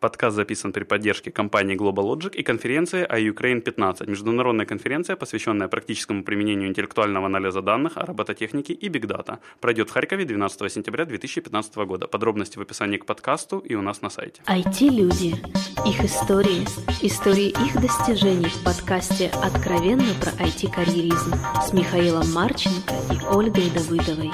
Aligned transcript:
Подкаст 0.00 0.34
записан 0.34 0.72
при 0.72 0.84
поддержке 0.84 1.30
компании 1.30 1.76
Global 1.76 2.10
Logic 2.10 2.34
и 2.34 2.42
конференции 2.42 3.06
iUkraine 3.06 3.60
15, 3.60 4.08
международная 4.08 4.64
конференция, 4.64 5.14
посвященная 5.14 5.68
практическому 5.68 6.24
применению 6.24 6.70
интеллектуального 6.70 7.26
анализа 7.26 7.60
данных, 7.60 7.98
робототехники 7.98 8.72
и 8.72 8.88
бигдата. 8.88 9.40
Пройдет 9.60 9.90
в 9.90 9.92
Харькове 9.92 10.24
12 10.24 10.72
сентября 10.72 11.04
2015 11.04 11.76
года. 11.76 12.06
Подробности 12.06 12.56
в 12.56 12.62
описании 12.62 12.96
к 12.96 13.04
подкасту 13.04 13.58
и 13.58 13.74
у 13.74 13.82
нас 13.82 14.00
на 14.00 14.08
сайте. 14.08 14.40
IT-люди. 14.46 15.34
Их 15.86 16.02
истории. 16.02 16.64
Истории 17.02 17.48
их 17.48 17.78
достижений 17.78 18.48
в 18.48 18.64
подкасте 18.64 19.30
«Откровенно 19.42 20.14
про 20.18 20.30
IT-карьеризм» 20.42 21.34
с 21.62 21.74
Михаилом 21.74 22.32
Марченко 22.32 22.94
и 23.12 23.36
Ольгой 23.36 23.68
Давыдовой. 23.74 24.30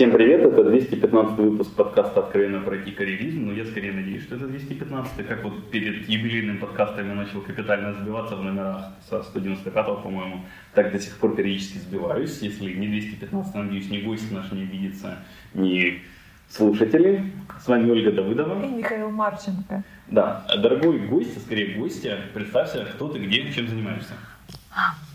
Всем 0.00 0.12
привет, 0.12 0.40
это 0.40 0.64
215 0.64 1.36
выпуск 1.36 1.74
подкаста 1.76 2.20
«Откровенно 2.20 2.60
пройти 2.60 2.90
карьеризм», 2.90 3.48
но 3.48 3.52
я 3.52 3.66
скорее 3.66 3.92
надеюсь, 3.92 4.22
что 4.22 4.36
это 4.36 4.46
215 4.46 5.26
как 5.28 5.44
вот 5.44 5.70
перед 5.70 6.08
юбилейным 6.08 6.56
подкастом 6.56 7.06
я 7.06 7.14
начал 7.14 7.42
капитально 7.42 7.92
сбиваться 7.92 8.34
в 8.34 8.42
номерах 8.42 8.94
со 9.10 9.22
195 9.22 10.02
по-моему, 10.02 10.46
так 10.72 10.90
до 10.90 10.98
сих 10.98 11.18
пор 11.18 11.36
периодически 11.36 11.76
сбиваюсь, 11.76 12.40
если 12.40 12.72
не 12.72 12.86
215, 12.86 13.54
надеюсь, 13.54 13.90
ни 13.90 14.00
гости 14.00 14.32
наши 14.32 14.54
не 14.54 14.64
видятся, 14.64 15.18
ни 15.52 16.00
слушатели. 16.48 17.30
С 17.62 17.68
вами 17.68 17.90
Ольга 17.90 18.10
Давыдова. 18.10 18.64
И 18.64 18.68
Михаил 18.68 19.10
Марченко. 19.10 19.82
Да, 20.08 20.46
дорогой 20.62 20.98
гость, 21.08 21.36
а 21.36 21.40
скорее 21.40 21.78
гостья, 21.78 22.16
представься, 22.32 22.86
кто 22.86 23.08
ты, 23.08 23.18
где, 23.18 23.52
чем 23.52 23.68
занимаешься. 23.68 24.14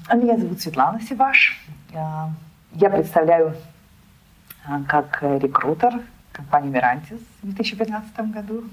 А 0.08 0.16
меня 0.16 0.38
зовут 0.38 0.62
Светлана 0.62 1.02
Сиваш. 1.02 1.60
Я 1.92 2.90
представляю 2.92 3.48
а, 3.48 3.56
как 4.88 5.22
рекрутер 5.22 6.02
компании 6.32 6.70
Мирантис 6.70 7.20
в 7.42 7.46
2015 7.46 8.32
году. 8.32 8.64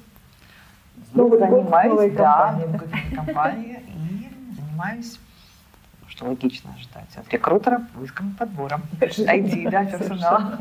Новый 1.14 1.38
занимаюсь, 1.38 2.12
да, 2.14 2.60
компании 3.14 3.82
и 3.88 4.54
занимаюсь 4.54 5.18
что 6.12 6.26
логично 6.26 6.70
ожидать 6.74 7.16
от 7.16 7.32
рекрутера 7.32 7.86
поиском 7.94 8.30
и 8.30 8.34
подбором 8.34 8.82
IT, 9.00 9.70
да, 9.70 9.84
персонала. 9.86 10.58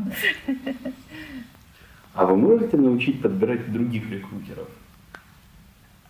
А 2.14 2.26
вы 2.26 2.36
можете 2.36 2.76
научить 2.78 3.20
подбирать 3.20 3.70
других 3.70 4.10
рекрутеров? 4.10 4.68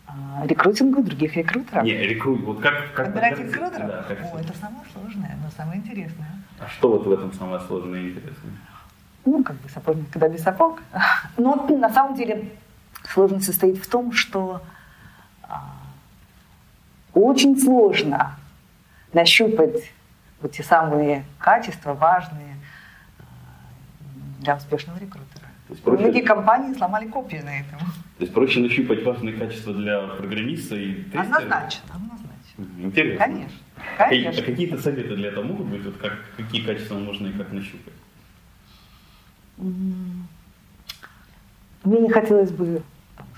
А, 0.07 0.47
рекрутингу 0.47 1.03
других 1.03 1.37
рекрутеров? 1.37 1.85
Не, 1.85 1.93
рекрут, 1.93 2.41
вот 2.43 2.61
как... 2.61 2.93
как 2.95 3.07
подбирать 3.07 3.39
рекрутеров? 3.39 3.89
Да, 3.89 4.03
как 4.03 4.21
О, 4.21 4.39
это 4.39 4.57
самое 4.57 4.85
сложное, 4.93 5.37
но 5.43 5.51
самое 5.51 5.81
интересное. 5.81 6.31
А 6.61 6.69
что 6.69 6.93
вот 6.93 7.07
в 7.07 7.13
этом 7.13 7.33
самое 7.33 7.61
сложное 7.61 8.01
и 8.01 8.11
интересное? 8.11 8.53
Ну, 9.25 9.45
как 9.45 9.57
бы 9.57 9.69
сапожник, 9.69 10.11
когда 10.11 10.29
без 10.29 10.43
сапог. 10.43 10.81
Но 11.37 11.55
на 11.69 11.91
самом 11.91 12.15
деле 12.15 12.51
сложность 13.09 13.47
состоит 13.47 13.79
в 13.79 13.89
том, 13.89 14.13
что 14.13 14.63
а, 15.43 15.73
очень 17.15 17.59
сложно 17.59 18.37
нащупать 19.13 19.93
вот 20.41 20.53
те 20.53 20.63
самые 20.63 21.25
качества 21.39 21.95
важные 21.95 22.57
а, 23.19 23.23
для 24.41 24.57
успешного 24.57 24.99
рекрутера. 24.99 25.47
проще... 25.85 26.03
Многие 26.03 26.23
компании 26.23 26.75
сломали 26.75 27.09
копии 27.09 27.37
на 27.37 27.61
этом. 27.61 27.79
То 27.79 28.25
есть 28.25 28.35
проще 28.35 28.61
нащупать 28.61 29.05
важные 29.05 29.35
качества 29.35 29.73
для 29.73 30.01
программиста 30.01 30.77
и 30.77 30.95
тестера? 30.95 31.23
Однозначно, 31.23 31.95
однозначно. 31.95 32.85
Интересно. 32.85 33.25
Конечно. 33.25 33.59
Конечно. 33.99 34.43
А 34.43 34.45
какие-то 34.45 34.79
советы 34.79 35.17
для 35.17 35.29
этого 35.29 35.45
могут 35.45 35.67
быть? 35.67 35.85
Вот 35.85 35.97
как, 35.97 36.19
какие 36.37 36.63
качества 36.65 36.99
можно 36.99 37.29
и 37.29 37.33
как 37.33 37.53
нащупать? 37.53 37.95
Мне 39.57 40.27
не 41.85 42.11
хотелось 42.11 42.51
бы 42.51 42.83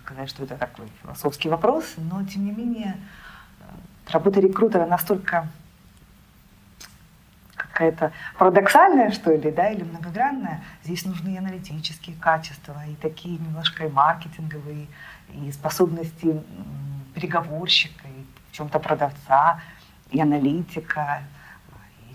сказать, 0.05 0.29
что 0.29 0.45
это 0.45 0.57
такой 0.57 0.87
философский 1.03 1.49
вопрос, 1.49 1.95
но 1.97 2.25
тем 2.25 2.45
не 2.45 2.53
менее 2.53 2.97
э, 3.61 3.65
работа 4.13 4.41
рекрутера 4.41 4.87
настолько 4.87 5.49
какая-то 7.57 8.13
парадоксальная, 8.39 9.11
что 9.11 9.35
ли, 9.35 9.51
да, 9.51 9.71
или 9.71 9.83
многогранная. 9.83 10.63
Здесь 10.85 11.05
нужны 11.05 11.35
и 11.35 11.39
аналитические 11.39 12.17
качества, 12.17 12.85
и 12.87 12.95
такие 12.95 13.39
немножко 13.39 13.87
и 13.87 13.91
маркетинговые, 13.91 14.87
и 15.33 15.51
способности 15.51 16.41
переговорщика, 17.15 18.07
и 18.07 18.25
в 18.51 18.57
чем-то 18.57 18.79
продавца, 18.79 19.61
и 20.11 20.21
аналитика, 20.21 21.23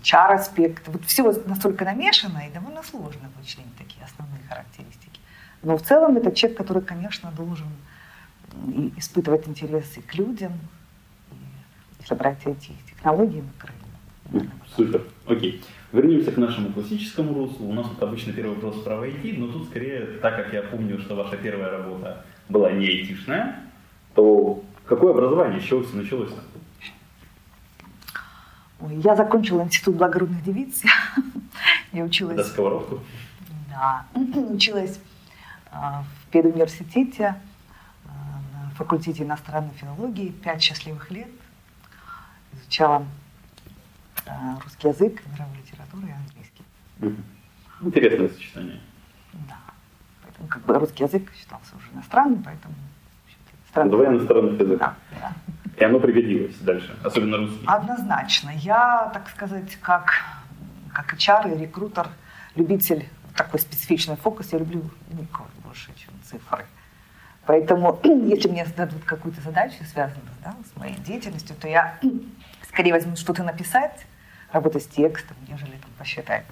HR-аспект. 0.02 0.88
Вот 0.88 1.04
все 1.04 1.30
настолько 1.46 1.84
намешано, 1.84 2.42
и 2.48 2.52
довольно 2.52 2.82
сложно 2.82 3.30
вычленить 3.38 3.76
такие 3.76 4.04
основные 4.04 4.40
характеристики. 4.48 5.20
Но 5.62 5.76
в 5.76 5.82
целом 5.82 6.16
это 6.16 6.32
человек, 6.32 6.58
который, 6.58 6.82
конечно, 6.82 7.30
должен 7.36 7.68
испытывать 8.96 9.46
интерес 9.46 9.96
и 9.96 10.00
к 10.00 10.14
людям, 10.14 10.52
и 12.00 12.06
собрать 12.06 12.38
эти 12.46 12.72
технологии 12.88 13.42
на 13.42 13.52
краю. 13.58 14.50
Супер, 14.76 15.02
окей. 15.26 15.62
Вернемся 15.92 16.30
к 16.30 16.36
нашему 16.36 16.72
классическому 16.72 17.34
руслу. 17.34 17.68
У 17.68 17.72
нас 17.72 17.86
вот 17.86 18.00
обычно 18.02 18.32
первый 18.32 18.54
вопрос 18.54 18.82
про 18.82 19.04
IT, 19.06 19.38
но 19.38 19.48
тут 19.48 19.68
скорее, 19.68 20.18
так 20.22 20.36
как 20.36 20.52
я 20.52 20.62
помню, 20.62 21.00
что 21.00 21.16
ваша 21.16 21.36
первая 21.36 21.70
работа 21.70 22.24
была 22.48 22.70
не 22.70 22.86
айтишная, 22.86 23.60
то 24.14 24.62
какое 24.86 25.12
образование, 25.12 25.60
с 25.60 25.64
чего 25.64 25.82
все 25.82 25.96
началось? 25.96 26.30
Я 28.88 29.14
закончила 29.14 29.62
институт 29.62 29.96
благородных 29.96 30.42
девиц. 30.42 30.82
Я 31.92 32.04
училась... 32.04 32.38
Это 32.38 32.48
сковородку? 32.48 33.00
Да. 33.68 34.06
Училась 34.14 34.98
а, 35.70 36.02
в 36.02 36.30
педуниверситете, 36.30 37.36
а, 38.06 38.10
на 38.52 38.70
факультете 38.70 39.22
иностранной 39.22 39.72
филологии. 39.74 40.30
Пять 40.30 40.62
счастливых 40.62 41.10
лет. 41.10 41.28
Изучала 42.54 43.06
а, 44.26 44.58
русский 44.62 44.88
язык, 44.88 45.22
мировую 45.26 45.58
литературу 45.58 46.06
и 46.06 46.10
английский. 46.10 46.64
Интересное 47.82 48.28
сочетание. 48.28 48.80
Да. 49.48 49.58
Поэтому 50.22 50.48
как 50.48 50.62
бы 50.64 50.78
русский 50.78 51.04
язык 51.04 51.30
считался 51.34 51.76
уже 51.76 51.86
иностранным, 51.92 52.42
поэтому... 52.42 52.74
Два 53.72 54.06
иностранных 54.06 54.60
языка. 54.60 54.96
Да, 55.12 55.16
да. 55.20 55.59
И 55.80 55.84
оно 55.84 55.98
пригодилось 55.98 56.56
дальше, 56.58 56.94
особенно 57.02 57.38
русский. 57.38 57.64
Однозначно. 57.66 58.50
Я, 58.54 59.10
так 59.14 59.30
сказать, 59.30 59.76
как, 59.80 60.12
как 60.92 61.14
HR 61.14 61.56
и 61.56 61.58
рекрутер, 61.58 62.08
любитель 62.54 63.08
такой 63.34 63.60
специфичный 63.60 64.16
фокус, 64.16 64.52
я 64.52 64.58
люблю 64.58 64.82
никого 65.10 65.48
больше, 65.64 65.90
чем 65.96 66.12
цифры. 66.22 66.66
Поэтому, 67.46 67.98
если 68.04 68.50
мне 68.50 68.66
зададут 68.66 69.04
какую-то 69.04 69.40
задачу, 69.40 69.76
связанную 69.90 70.28
да, 70.44 70.54
с 70.70 70.78
моей 70.78 70.96
деятельностью, 70.96 71.56
то 71.58 71.66
я 71.66 71.98
скорее 72.68 72.92
возьму 72.92 73.16
что-то 73.16 73.42
написать, 73.42 74.06
работать 74.52 74.82
с 74.82 74.86
текстом, 74.86 75.38
нежели 75.48 75.70
там, 75.70 75.90
посчитать. 75.98 76.44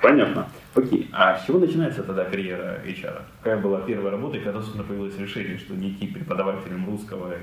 Понятно. 0.00 0.48
Окей. 0.74 1.08
А 1.12 1.38
с 1.38 1.44
чего 1.44 1.60
начинается 1.60 2.02
тогда 2.02 2.24
карьера 2.24 2.80
HR? 2.84 3.22
Какая 3.38 3.58
была 3.58 3.82
первая 3.82 4.10
работа 4.10 4.38
и 4.38 4.40
когда, 4.40 4.60
собственно, 4.60 4.82
появилось 4.82 5.16
решение, 5.16 5.58
что 5.58 5.74
не 5.74 5.90
идти 5.90 6.08
преподавателем 6.08 6.86
русского 6.86 7.36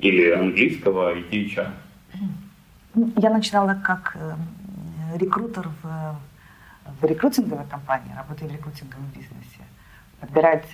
или 0.00 0.30
английского 0.32 1.16
THR? 1.16 1.70
Я 3.16 3.30
начинала 3.30 3.74
как 3.74 4.16
э, 4.16 4.34
рекрутер 5.16 5.68
в, 5.82 6.16
в 7.00 7.04
рекрутинговой 7.04 7.66
компании, 7.66 8.12
работая 8.16 8.48
в 8.48 8.52
рекрутинговом 8.52 9.06
бизнесе, 9.14 9.62
подбирать 10.20 10.66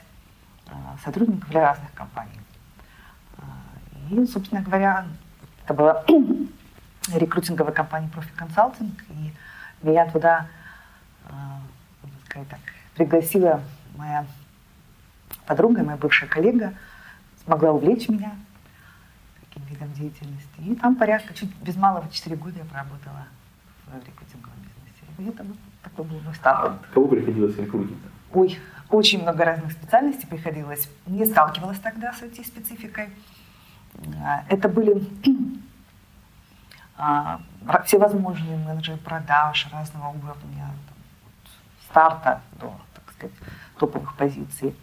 э, 0.69 0.71
сотрудников 1.05 1.51
для 1.51 1.61
разных 1.61 1.93
компаний. 1.93 2.41
Э, 3.39 3.43
и, 4.11 4.27
собственно 4.27 4.63
говоря, 4.63 5.07
это 5.65 5.75
была 5.75 6.05
рекрутинговая 7.15 7.73
компания 7.73 8.11
Profi 8.15 8.35
Consulting, 8.39 8.93
и 9.11 9.87
меня 9.87 10.11
туда, 10.11 10.47
сказать 12.25 12.49
так, 12.49 12.61
пригласила 12.95 13.61
моя 13.97 14.25
подруга, 15.47 15.83
моя 15.83 15.99
бывшая 15.99 16.29
коллега, 16.29 16.73
смогла 17.45 17.73
увлечь 17.73 18.09
меня 18.09 18.33
видом 19.77 19.93
деятельности. 19.93 20.59
И 20.59 20.75
там 20.75 20.97
порядка, 20.97 21.35
чуть 21.35 21.55
без 21.57 21.77
малого 21.77 22.09
4 22.11 22.37
года 22.37 22.59
я 22.59 22.65
проработала 22.65 23.27
в 23.87 24.07
рекрутинговом 24.07 24.59
бизнесе. 24.59 25.05
И 25.19 25.29
это 25.29 25.45
вот 25.45 25.57
такой 25.83 26.05
был 26.05 26.21
мой 26.21 26.35
старт. 26.35 26.59
А 26.65 26.95
кого 26.95 27.09
приходилось 27.09 27.57
рекрутить? 27.57 27.97
Ой, 28.33 28.59
очень 28.91 29.23
много 29.23 29.45
разных 29.45 29.73
специальностей 29.73 30.29
приходилось. 30.29 30.89
Не 31.07 31.27
сталкивалась 31.27 31.79
тогда 31.79 32.13
с 32.13 32.23
этой 32.23 32.45
спецификой. 32.45 33.11
А, 34.23 34.45
это 34.49 34.69
были 34.69 35.03
а, 36.97 37.41
всевозможные 37.85 38.59
менеджеры 38.59 38.99
продаж 38.99 39.69
разного 39.73 40.09
уровня, 40.09 40.71
там, 40.89 40.99
от 41.27 41.51
старта 41.89 42.41
до, 42.61 42.75
так 42.95 43.15
сказать, 43.15 43.37
топовых 43.79 44.17
позиций. 44.17 44.75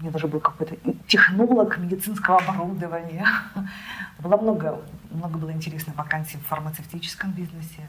У 0.00 0.02
меня 0.02 0.12
даже 0.12 0.28
был 0.28 0.40
какой-то 0.40 0.76
технолог 1.06 1.76
медицинского 1.76 2.38
оборудования. 2.38 3.26
Было 4.18 4.38
много, 4.38 4.80
много 5.10 5.38
было 5.38 5.50
интересных 5.50 5.96
вакансий 5.96 6.38
в 6.38 6.46
фармацевтическом 6.46 7.32
бизнесе, 7.32 7.88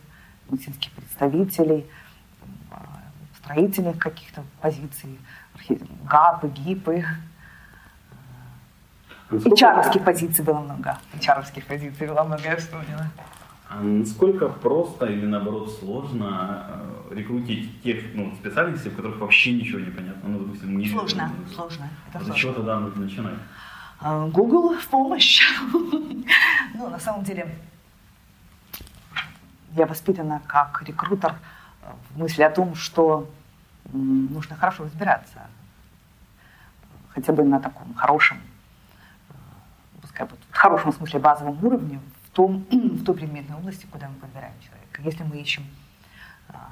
медицинских 0.50 0.92
представителей, 0.92 1.86
строительных 3.38 3.98
каких-то 3.98 4.44
позиций, 4.62 5.19
ГАПы, 6.04 6.48
ГИПы. 6.50 7.06
И 9.31 9.56
чаровских 9.56 10.04
позиций 10.04 10.44
было 10.44 10.60
много. 10.60 10.98
И 11.13 11.19
чаровских 11.19 11.66
позиций 11.66 12.08
было 12.08 12.24
много, 12.24 12.44
я 12.44 12.58
вспомнила. 12.58 13.08
А 13.73 13.79
насколько 13.81 14.50
просто 14.50 15.06
или 15.06 15.25
наоборот 15.25 15.71
сложно 15.79 16.65
э, 17.09 17.15
рекрутить 17.15 17.81
тех 17.81 18.03
ну, 18.13 18.35
специальностей, 18.35 18.91
в 18.91 18.97
которых 18.97 19.19
вообще 19.19 19.53
ничего 19.53 19.79
не 19.79 19.91
понятно? 19.91 20.27
Ну, 20.27 20.39
допустим, 20.39 20.77
не 20.77 20.89
Сложно, 20.89 21.31
это, 21.45 21.56
сложно. 21.56 21.89
Это 22.13 22.33
С 22.33 22.35
чего 22.35 22.51
тогда 22.51 22.81
нужно 22.81 23.03
начинать? 23.03 23.35
А, 24.01 24.27
Google 24.27 24.75
в 24.77 24.88
помощь. 24.88 25.41
ну, 25.73 26.89
на 26.89 27.00
самом 27.00 27.23
деле, 27.23 27.56
я 29.77 29.85
воспитана 29.85 30.41
как 30.47 30.83
рекрутер 30.85 31.35
в 32.09 32.19
мысли 32.19 32.44
о 32.44 32.50
том, 32.50 32.75
что 32.75 33.29
нужно 33.94 34.57
хорошо 34.57 34.83
разбираться. 34.83 35.47
Хотя 37.13 37.31
бы 37.31 37.45
на 37.45 37.62
таком 37.62 37.94
хорошем, 37.94 38.38
э, 39.29 39.33
пускай 40.01 40.27
в 40.27 40.57
хорошем 40.57 40.91
смысле 40.91 41.21
базовом 41.21 41.63
уровне 41.63 42.01
в, 42.31 42.36
том, 42.36 42.66
в 42.72 43.04
той 43.04 43.16
предметной 43.16 43.57
области, 43.57 43.86
куда 43.92 44.10
мы 44.10 44.16
подбираем 44.16 44.54
человека. 44.62 45.01
Если 45.04 45.24
мы 45.24 45.38
ищем 45.42 45.63
а, 46.50 46.69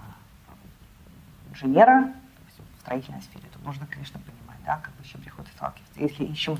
инженера 1.51 2.13
в 2.77 2.81
строительной 2.81 3.21
сфере, 3.21 3.45
то 3.51 3.59
нужно, 3.65 3.85
конечно, 3.87 4.19
понимать, 4.19 4.59
да, 4.65 4.77
как 4.77 4.93
бы 4.95 5.03
с 5.03 5.07
чем 5.07 5.21
приходится 5.21 5.55
сталкиваться. 5.55 5.99
Если 5.99 6.23
ищем 6.23 6.57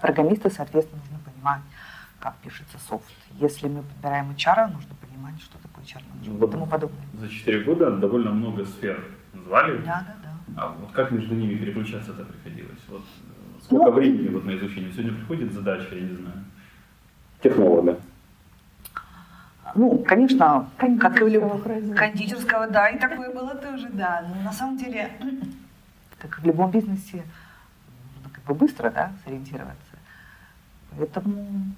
программиста, 0.00 0.50
соответственно, 0.50 1.02
нужно 1.02 1.18
понимать, 1.18 1.62
как 2.20 2.36
пишется 2.36 2.78
софт. 2.78 3.04
Если 3.40 3.68
мы 3.68 3.82
подбираем 3.82 4.30
HR, 4.30 4.72
нужно 4.72 4.94
понимать, 4.94 5.40
что 5.40 5.58
такое 5.58 5.84
HR 5.84 6.02
менеджмент 6.12 6.40
вот 6.40 6.48
и 6.48 6.52
тому 6.52 6.66
подобное. 6.66 7.02
За 7.14 7.28
4 7.28 7.64
года 7.64 7.96
довольно 7.96 8.30
много 8.30 8.64
сфер 8.64 9.04
назвали. 9.32 9.78
Да, 9.78 10.04
да, 10.06 10.16
да. 10.22 10.62
А 10.62 10.68
вот 10.78 10.92
как 10.92 11.10
между 11.10 11.34
ними 11.34 11.56
переключаться-то 11.56 12.24
приходилось? 12.24 12.80
Вот 12.88 13.02
э, 13.02 13.62
сколько 13.64 13.86
ну, 13.86 13.92
времени 13.92 14.28
вот 14.28 14.44
на 14.44 14.56
изучение? 14.56 14.92
Сегодня 14.92 15.14
приходит 15.14 15.52
задача, 15.52 15.94
я 15.94 16.00
не 16.02 16.14
знаю, 16.14 16.44
технолога. 17.42 17.98
Ну, 19.74 19.98
конечно, 19.98 20.68
как 20.78 21.22
и 21.22 21.24
любого 21.28 21.58
кондитерского, 21.58 22.68
да, 22.68 22.88
и 22.88 22.98
такое 22.98 23.32
было 23.32 23.54
тоже, 23.54 23.88
да. 23.90 24.24
Но 24.28 24.42
на 24.42 24.52
самом 24.52 24.76
деле, 24.76 25.10
как 26.18 26.38
в 26.40 26.44
любом 26.44 26.70
бизнесе, 26.70 27.24
нужно 28.16 28.30
как 28.32 28.44
бы 28.44 28.54
быстро, 28.54 28.90
да, 28.90 29.12
сориентироваться. 29.24 29.96
Поэтому 30.96 31.74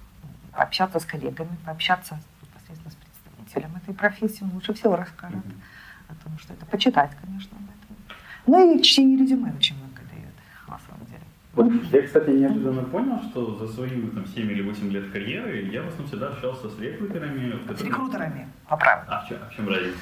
пообщаться 0.51 0.99
с 0.99 1.05
коллегами, 1.05 1.55
пообщаться 1.65 2.19
непосредственно 2.41 2.91
с 2.91 2.95
представителем 2.95 3.75
этой 3.77 3.93
профессии, 3.93 4.43
он 4.43 4.51
лучше 4.53 4.73
всего 4.73 4.95
расскажет 4.95 5.45
mm-hmm. 5.45 6.09
о 6.09 6.23
том, 6.23 6.37
что 6.39 6.53
это. 6.53 6.65
Почитать, 6.65 7.11
конечно, 7.21 7.57
об 7.57 7.63
этом. 7.63 8.15
Ну 8.45 8.75
и 8.77 8.81
чтение 8.81 9.17
резюме 9.17 9.53
очень 9.53 9.77
много 9.77 10.01
дает, 10.11 10.33
на 10.67 10.79
самом 10.79 11.05
деле. 11.05 11.21
Вот 11.53 11.71
я, 11.91 12.01
кстати, 12.01 12.31
неожиданно 12.31 12.81
понял, 12.83 13.21
что 13.29 13.55
за 13.57 13.71
свои 13.71 13.89
там, 14.09 14.25
7 14.25 14.51
или 14.51 14.63
8 14.63 14.89
лет 14.89 15.11
карьеры 15.11 15.61
я 15.71 15.83
в 15.83 15.87
основном 15.87 16.07
всегда 16.07 16.29
общался 16.29 16.67
с 16.67 16.79
рекрутерами. 16.79 17.59
С 17.77 17.81
рекрутерами, 17.81 18.47
поправить. 18.67 19.05
А 19.07 19.23
в 19.23 19.27
чем, 19.27 19.37
а 19.39 19.49
в 19.49 19.55
чем 19.55 19.69
разница? 19.69 19.97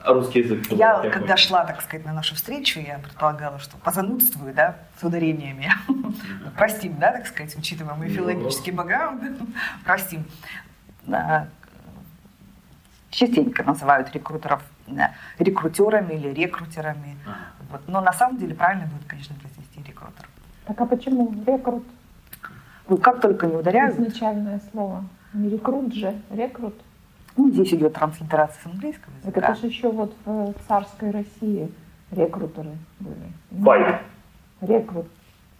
А 0.00 0.12
русский 0.12 0.40
язык? 0.40 0.66
Я, 0.72 1.02
я 1.02 1.10
когда 1.10 1.38
шла, 1.38 1.64
так 1.64 1.80
сказать, 1.80 2.04
на 2.04 2.12
нашу 2.12 2.34
встречу, 2.34 2.80
я 2.80 2.98
предполагала, 2.98 3.58
что 3.58 3.78
позанудствую, 3.78 4.52
да, 4.52 4.76
с 5.00 5.02
ударениями. 5.02 5.72
Простим, 6.54 6.98
да, 6.98 7.12
так 7.12 7.26
сказать, 7.26 7.56
учитывая 7.56 7.94
мой 7.94 8.10
филологический 8.10 8.72
бэкграунд. 8.72 9.40
Простим. 9.86 10.26
Частенько 13.08 13.62
называют 13.62 14.12
рекрутеров 14.12 14.62
рекрутерами 15.38 16.12
или 16.12 16.28
рекрутерами. 16.28 17.16
Вот. 17.70 17.80
Но 17.88 18.02
на 18.02 18.12
самом 18.12 18.36
деле 18.36 18.54
правильно 18.54 18.86
будет, 18.86 19.06
конечно, 19.06 19.34
произнести. 19.36 19.63
Так 20.66 20.80
а 20.80 20.86
почему 20.86 21.34
рекрут? 21.46 21.84
Ну, 22.88 22.96
как 22.98 23.20
только 23.20 23.46
не 23.46 23.56
ударяют. 23.56 23.98
Изначальное 23.98 24.60
слово. 24.72 25.04
Не 25.32 25.50
рекрут 25.50 25.94
же, 25.94 26.14
рекрут. 26.30 26.74
Ну, 27.36 27.50
здесь 27.50 27.74
идет 27.74 27.94
транслитерация 27.94 28.62
с 28.62 28.66
английского 28.66 29.12
языка. 29.14 29.32
Так 29.32 29.44
это 29.44 29.60
же 29.60 29.66
еще 29.66 29.90
вот 29.90 30.14
в 30.24 30.54
царской 30.68 31.10
России 31.10 31.70
рекрутеры 32.10 32.76
были. 33.00 33.64
Файт. 33.64 34.00
Рекрут. 34.60 35.06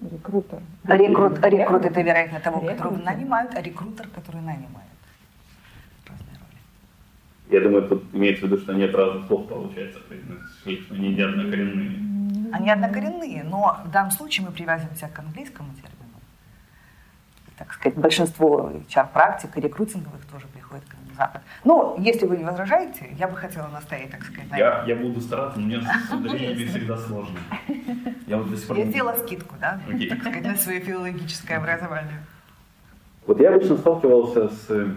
Рекрутер. 0.00 0.60
Рекрут, 0.84 1.38
рекрут 1.44 1.84
это, 1.84 2.00
вероятно, 2.02 2.40
того, 2.40 2.60
рекрутер. 2.60 2.76
которого 2.76 3.02
нанимают, 3.02 3.54
а 3.54 3.62
рекрутер, 3.62 4.06
который 4.14 4.40
нанимает. 4.42 4.90
Разные 6.06 6.36
роли. 6.38 6.60
Я 7.50 7.60
думаю, 7.60 7.88
тут 7.88 8.04
имеется 8.12 8.46
в 8.46 8.50
виду, 8.50 8.60
что 8.60 8.74
нет 8.74 8.94
разных 8.94 9.26
слов, 9.26 9.48
получается, 9.48 9.98
что 10.00 10.14
они 10.94 11.14
не 11.14 11.22
однокоренные. 11.22 12.23
Они 12.54 12.70
однокоренные, 12.70 13.42
но 13.42 13.80
в 13.84 13.90
данном 13.90 14.12
случае 14.12 14.46
мы 14.46 14.52
привязываемся 14.52 15.08
к 15.08 15.18
английскому 15.18 15.70
термину. 15.74 16.20
Так 17.58 17.72
сказать, 17.72 17.98
большинство 17.98 18.70
HR-практик 18.88 19.56
и 19.56 19.60
рекрутинговых 19.60 20.24
тоже 20.26 20.46
приходит 20.46 20.84
к 20.84 21.16
Запад. 21.16 21.42
Но, 21.64 21.96
если 21.98 22.26
вы 22.26 22.36
не 22.36 22.44
возражаете, 22.44 23.08
я 23.18 23.26
бы 23.26 23.36
хотела 23.36 23.66
настоять, 23.66 24.12
так 24.12 24.22
сказать, 24.22 24.48
на 24.52 24.56
я, 24.56 24.84
я 24.86 24.94
буду 24.94 25.20
стараться, 25.20 25.58
но 25.58 25.66
мне 25.66 25.80
с 26.08 26.12
ударениями 26.12 26.64
всегда 26.66 26.96
сложно. 26.96 27.38
Я, 28.28 28.36
вот 28.36 28.48
до 28.50 28.56
сих 28.56 28.68
пор... 28.68 28.76
я 28.76 28.86
сделала 28.86 29.16
скидку, 29.16 29.56
да, 29.60 29.80
okay. 29.88 30.08
так 30.08 30.20
сказать, 30.20 30.44
на 30.44 30.56
свое 30.56 30.78
филологическое 30.78 31.58
образование. 31.58 32.22
Вот 33.26 33.40
я 33.40 33.52
обычно 33.52 33.76
сталкивался 33.78 34.48
с 34.48 34.94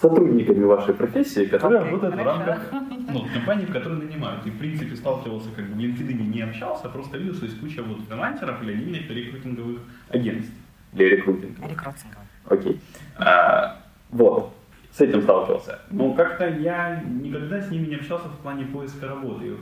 сотрудниками 0.00 0.64
вашей 0.64 0.94
профессии, 0.94 1.44
которые 1.44 1.80
okay, 1.80 1.84
работают 1.84 2.14
хорошо. 2.14 2.38
в 2.38 2.46
рамках 2.46 2.72
ну, 3.12 3.26
компании, 3.34 3.66
в 3.66 3.72
которой 3.72 3.98
нанимают. 3.98 4.46
И, 4.46 4.50
в 4.50 4.58
принципе, 4.58 4.94
сталкивался, 4.96 5.50
как 5.54 5.66
бы 5.66 5.74
в 5.74 5.78
LinkedIn 5.78 6.22
не 6.34 6.42
общался, 6.42 6.86
а 6.86 6.88
просто 6.88 7.18
видел, 7.18 7.34
что 7.34 7.46
есть 7.46 7.60
куча 7.60 7.82
вот 7.82 8.00
фрилансеров 8.08 8.62
или 8.62 8.72
отдельных 8.72 9.10
рекрутинговых 9.10 9.80
агентств 10.10 10.52
для 10.92 11.08
рекрутинга. 11.08 11.68
Рекрутинговых. 11.68 12.28
Окей. 12.48 12.80
А, 13.16 13.82
вот, 14.10 14.54
с 14.92 15.00
этим 15.00 15.22
сталкивался. 15.22 15.80
Но 15.90 16.12
как-то 16.14 16.48
я 16.48 17.02
никогда 17.04 17.60
с 17.60 17.70
ними 17.70 17.86
не 17.86 17.96
общался 17.96 18.28
в 18.28 18.38
плане 18.38 18.66
поиска 18.66 19.06
работы. 19.06 19.46
И 19.46 19.50
вот 19.50 19.60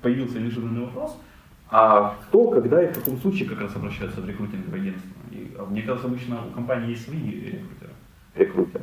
появился 0.00 0.40
неожиданный 0.40 0.82
вопрос, 0.82 1.18
а 1.70 2.16
кто, 2.28 2.50
когда 2.50 2.82
и 2.82 2.92
в 2.92 2.94
каком 2.94 3.16
случае 3.18 3.48
как 3.48 3.60
раз 3.60 3.74
обращаются 3.74 4.20
в 4.20 4.28
рекрутинговое 4.28 4.80
агентство? 4.80 5.10
И, 5.30 5.50
а 5.58 5.64
мне 5.64 5.82
кажется, 5.82 6.06
обычно 6.06 6.46
у 6.46 6.50
компании 6.50 6.90
есть 6.90 7.04
свои 7.04 7.18
рекрутеры. 7.18 7.92
рекрутеры. 8.34 8.81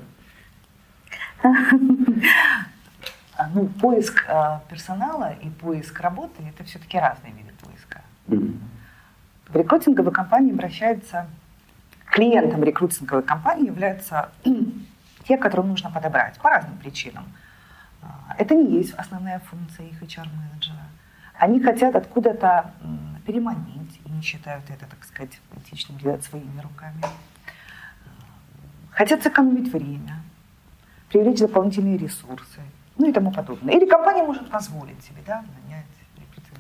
Ну, 3.54 3.68
поиск 3.68 4.26
э, 4.28 4.60
персонала 4.70 5.34
и 5.42 5.50
поиск 5.50 6.00
работы– 6.02 6.44
это 6.50 6.66
все-таки 6.66 7.00
разные 7.00 7.32
виды 7.32 7.54
поиска. 7.64 8.02
В 9.48 9.56
рекрутинговой 9.56 10.12
компании 10.12 10.52
обращаются, 10.52 11.26
клиентом 12.06 12.64
рекрутинговой 12.64 13.24
компании 13.24 13.68
являются 13.68 14.30
те, 15.28 15.38
которые 15.38 15.68
нужно 15.68 15.90
подобрать 15.90 16.38
по 16.40 16.50
разным 16.50 16.78
причинам. 16.78 17.24
А, 18.02 18.36
это 18.38 18.56
не 18.56 18.78
есть 18.78 18.94
основная 18.96 19.40
функция 19.40 19.86
их 19.86 20.02
HR-менеджера. 20.04 20.84
Они 21.36 21.62
хотят 21.62 21.96
откуда-то 21.96 22.74
переманить 23.26 24.02
и 24.04 24.12
не 24.12 24.22
считают 24.22 24.70
это, 24.70 24.86
так 24.86 25.06
сказать, 25.06 25.40
этичным 25.56 25.98
делать 25.98 26.24
своими 26.24 26.60
руками. 26.60 27.02
Хотят 28.92 29.24
сэкономить 29.24 29.72
время, 29.72 30.19
привлечь 31.10 31.40
дополнительные 31.40 31.98
ресурсы, 31.98 32.62
ну 32.98 33.10
и 33.10 33.14
тому 33.14 33.32
подобное. 33.32 33.76
Или 33.76 33.86
компания 33.86 34.24
может 34.24 34.50
позволить 34.50 35.04
себе 35.04 35.22
да, 35.26 35.44
нанять 35.64 35.86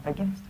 агентство 0.03 0.48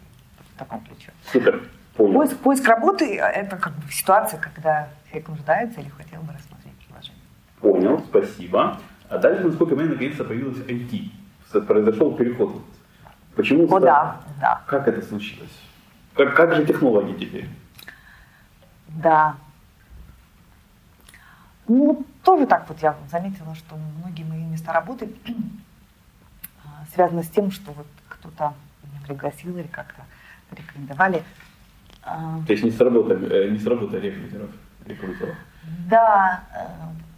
в 0.55 0.59
таком 0.59 0.81
ключе. 0.81 1.11
Супер. 1.31 1.63
Поиск, 1.95 2.37
поиск 2.37 2.65
работы– 2.65 3.15
это 3.17 3.57
как 3.57 3.73
бы 3.73 3.91
ситуация, 3.91 4.39
когда 4.39 4.87
человек 5.09 5.27
нуждается 5.27 5.81
или 5.81 5.89
хотел 5.89 6.21
бы 6.21 6.31
рассмотреть 6.31 6.73
предложение. 6.75 7.21
Понял, 7.59 7.99
спасибо. 8.07 8.79
А 9.09 9.17
дальше, 9.17 9.43
насколько 9.43 9.75
я 9.75 9.89
наконец-то 9.89 10.23
появилась 10.23 10.59
IT. 10.59 11.11
Произошел 11.65 12.15
переход. 12.15 12.61
Почему? 13.35 13.65
О, 13.75 13.79
да, 13.79 14.21
да. 14.39 14.61
Как 14.67 14.87
это 14.87 15.01
случилось? 15.01 15.49
Как, 16.13 16.35
как 16.35 16.55
же 16.55 16.65
технологии 16.65 17.13
теперь? 17.13 17.49
Да, 18.87 19.35
ну, 21.69 22.03
тоже 22.29 22.45
так 22.45 22.69
вот 22.69 22.77
я 22.83 22.95
заметила, 23.09 23.55
что 23.55 23.75
многие 23.75 24.23
мои 24.23 24.43
места 24.43 24.71
работы 24.71 25.09
а, 26.63 26.85
связаны 26.93 27.23
с 27.23 27.29
тем, 27.29 27.49
что 27.49 27.71
вот 27.71 27.87
кто-то 28.07 28.53
меня 28.83 29.01
пригласил 29.07 29.57
или 29.57 29.65
как-то 29.65 30.03
рекомендовали. 30.51 31.23
А, 32.03 32.39
То 32.45 32.53
есть 32.53 32.63
не 32.63 32.69
сработали, 32.69 33.47
э, 33.47 33.49
не 33.49 33.57
сработали 33.57 34.11
рекрутеров, 34.11 34.51
рекрутеров? 34.85 35.35
Да, 35.89 36.43
э, 36.53 36.67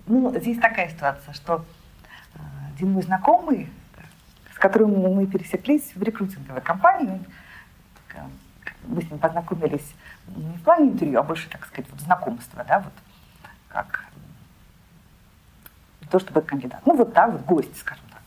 ну, 0.08 0.34
здесь 0.40 0.58
такая 0.60 0.88
ситуация, 0.90 1.34
что 1.34 1.66
э, 2.36 2.40
один 2.74 2.94
мой 2.94 3.04
знакомый, 3.04 3.70
с 4.56 4.58
которым 4.60 4.92
мы 4.92 5.28
пересеклись 5.28 5.92
в 5.94 6.02
рекрутинговой 6.02 6.62
компании, 6.62 7.20
мы 8.88 9.02
с 9.02 9.10
ним 9.10 9.20
познакомились 9.20 9.94
не 10.38 10.56
в 10.56 10.64
плане 10.64 10.92
интервью, 10.92 11.20
а 11.20 11.24
больше, 11.24 11.50
так 11.50 11.66
сказать, 11.66 11.92
вот 11.92 12.00
знакомства, 12.00 12.64
да, 12.66 12.80
вот 12.80 12.94
как 13.68 14.06
то, 16.12 16.20
чтобы 16.20 16.42
кандидат. 16.42 16.82
Ну 16.86 16.96
вот 16.96 17.14
так 17.14 17.32
вот, 17.32 17.42
гость, 17.46 17.78
скажем 17.80 18.04
так, 18.12 18.22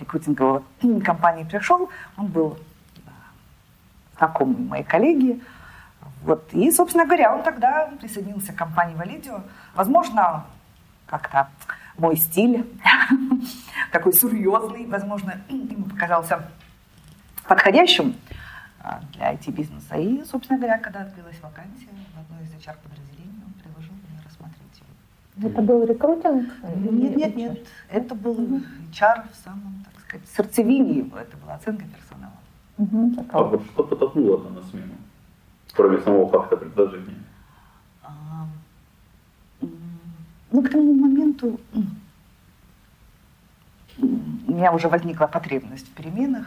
рекрутинговой 0.00 0.62
компании 1.04 1.44
пришел, 1.44 1.90
он 2.16 2.28
был 2.28 2.58
знакомые 4.16 4.58
мои 4.58 4.82
коллеги. 4.82 5.42
Вот. 6.22 6.52
И, 6.52 6.70
собственно 6.70 7.04
говоря, 7.04 7.34
он 7.34 7.42
тогда 7.42 7.90
присоединился 8.00 8.52
к 8.52 8.56
компании 8.56 8.94
Валидио. 8.94 9.42
Возможно, 9.74 10.44
как-то 11.06 11.48
мой 11.96 12.16
стиль, 12.16 12.66
такой 13.92 14.12
серьезный, 14.12 14.86
возможно, 14.86 15.40
ему 15.48 15.84
показался 15.84 16.48
подходящим 17.46 18.14
а, 18.80 19.00
для 19.12 19.32
IT-бизнеса. 19.34 19.96
И, 19.96 20.24
собственно 20.24 20.58
говоря, 20.58 20.78
когда 20.78 21.02
открылась 21.02 21.40
вакансия 21.40 21.88
в 22.14 22.20
одной 22.20 22.44
из 22.44 22.52
HR-подразделений, 22.54 23.42
он 23.44 23.52
предложил 23.54 23.94
мне 23.94 24.20
рассмотреть 24.24 24.80
ее. 24.80 24.86
Это 25.42 25.62
был 25.62 25.84
рекрутинг? 25.84 26.52
Нет, 26.76 27.16
нет, 27.16 27.36
нет. 27.36 27.66
Это 27.90 28.14
был 28.14 28.34
HR 28.92 29.26
в 29.32 29.36
самом, 29.44 29.84
так 29.84 30.00
сказать, 30.04 30.28
сердцевине 30.36 30.98
его. 30.98 31.16
Это 31.18 31.36
была 31.36 31.54
оценка 31.54 31.84
персонала. 31.84 32.32
Угу, 32.78 33.26
А 33.32 33.42
вот 33.42 33.64
что 33.64 33.84
подтолкнуло 33.84 34.48
на 34.50 34.62
смену? 34.62 34.94
Кроме 35.74 35.98
самого 36.00 36.28
факта 36.28 36.56
предложения. 36.56 37.22
А, 38.02 38.46
Ну, 40.50 40.62
к 40.62 40.70
тому 40.70 40.94
моменту 40.94 41.60
у 44.00 44.52
меня 44.52 44.72
уже 44.72 44.88
возникла 44.88 45.26
потребность 45.26 45.86
в 45.88 45.90
переменах 45.92 46.46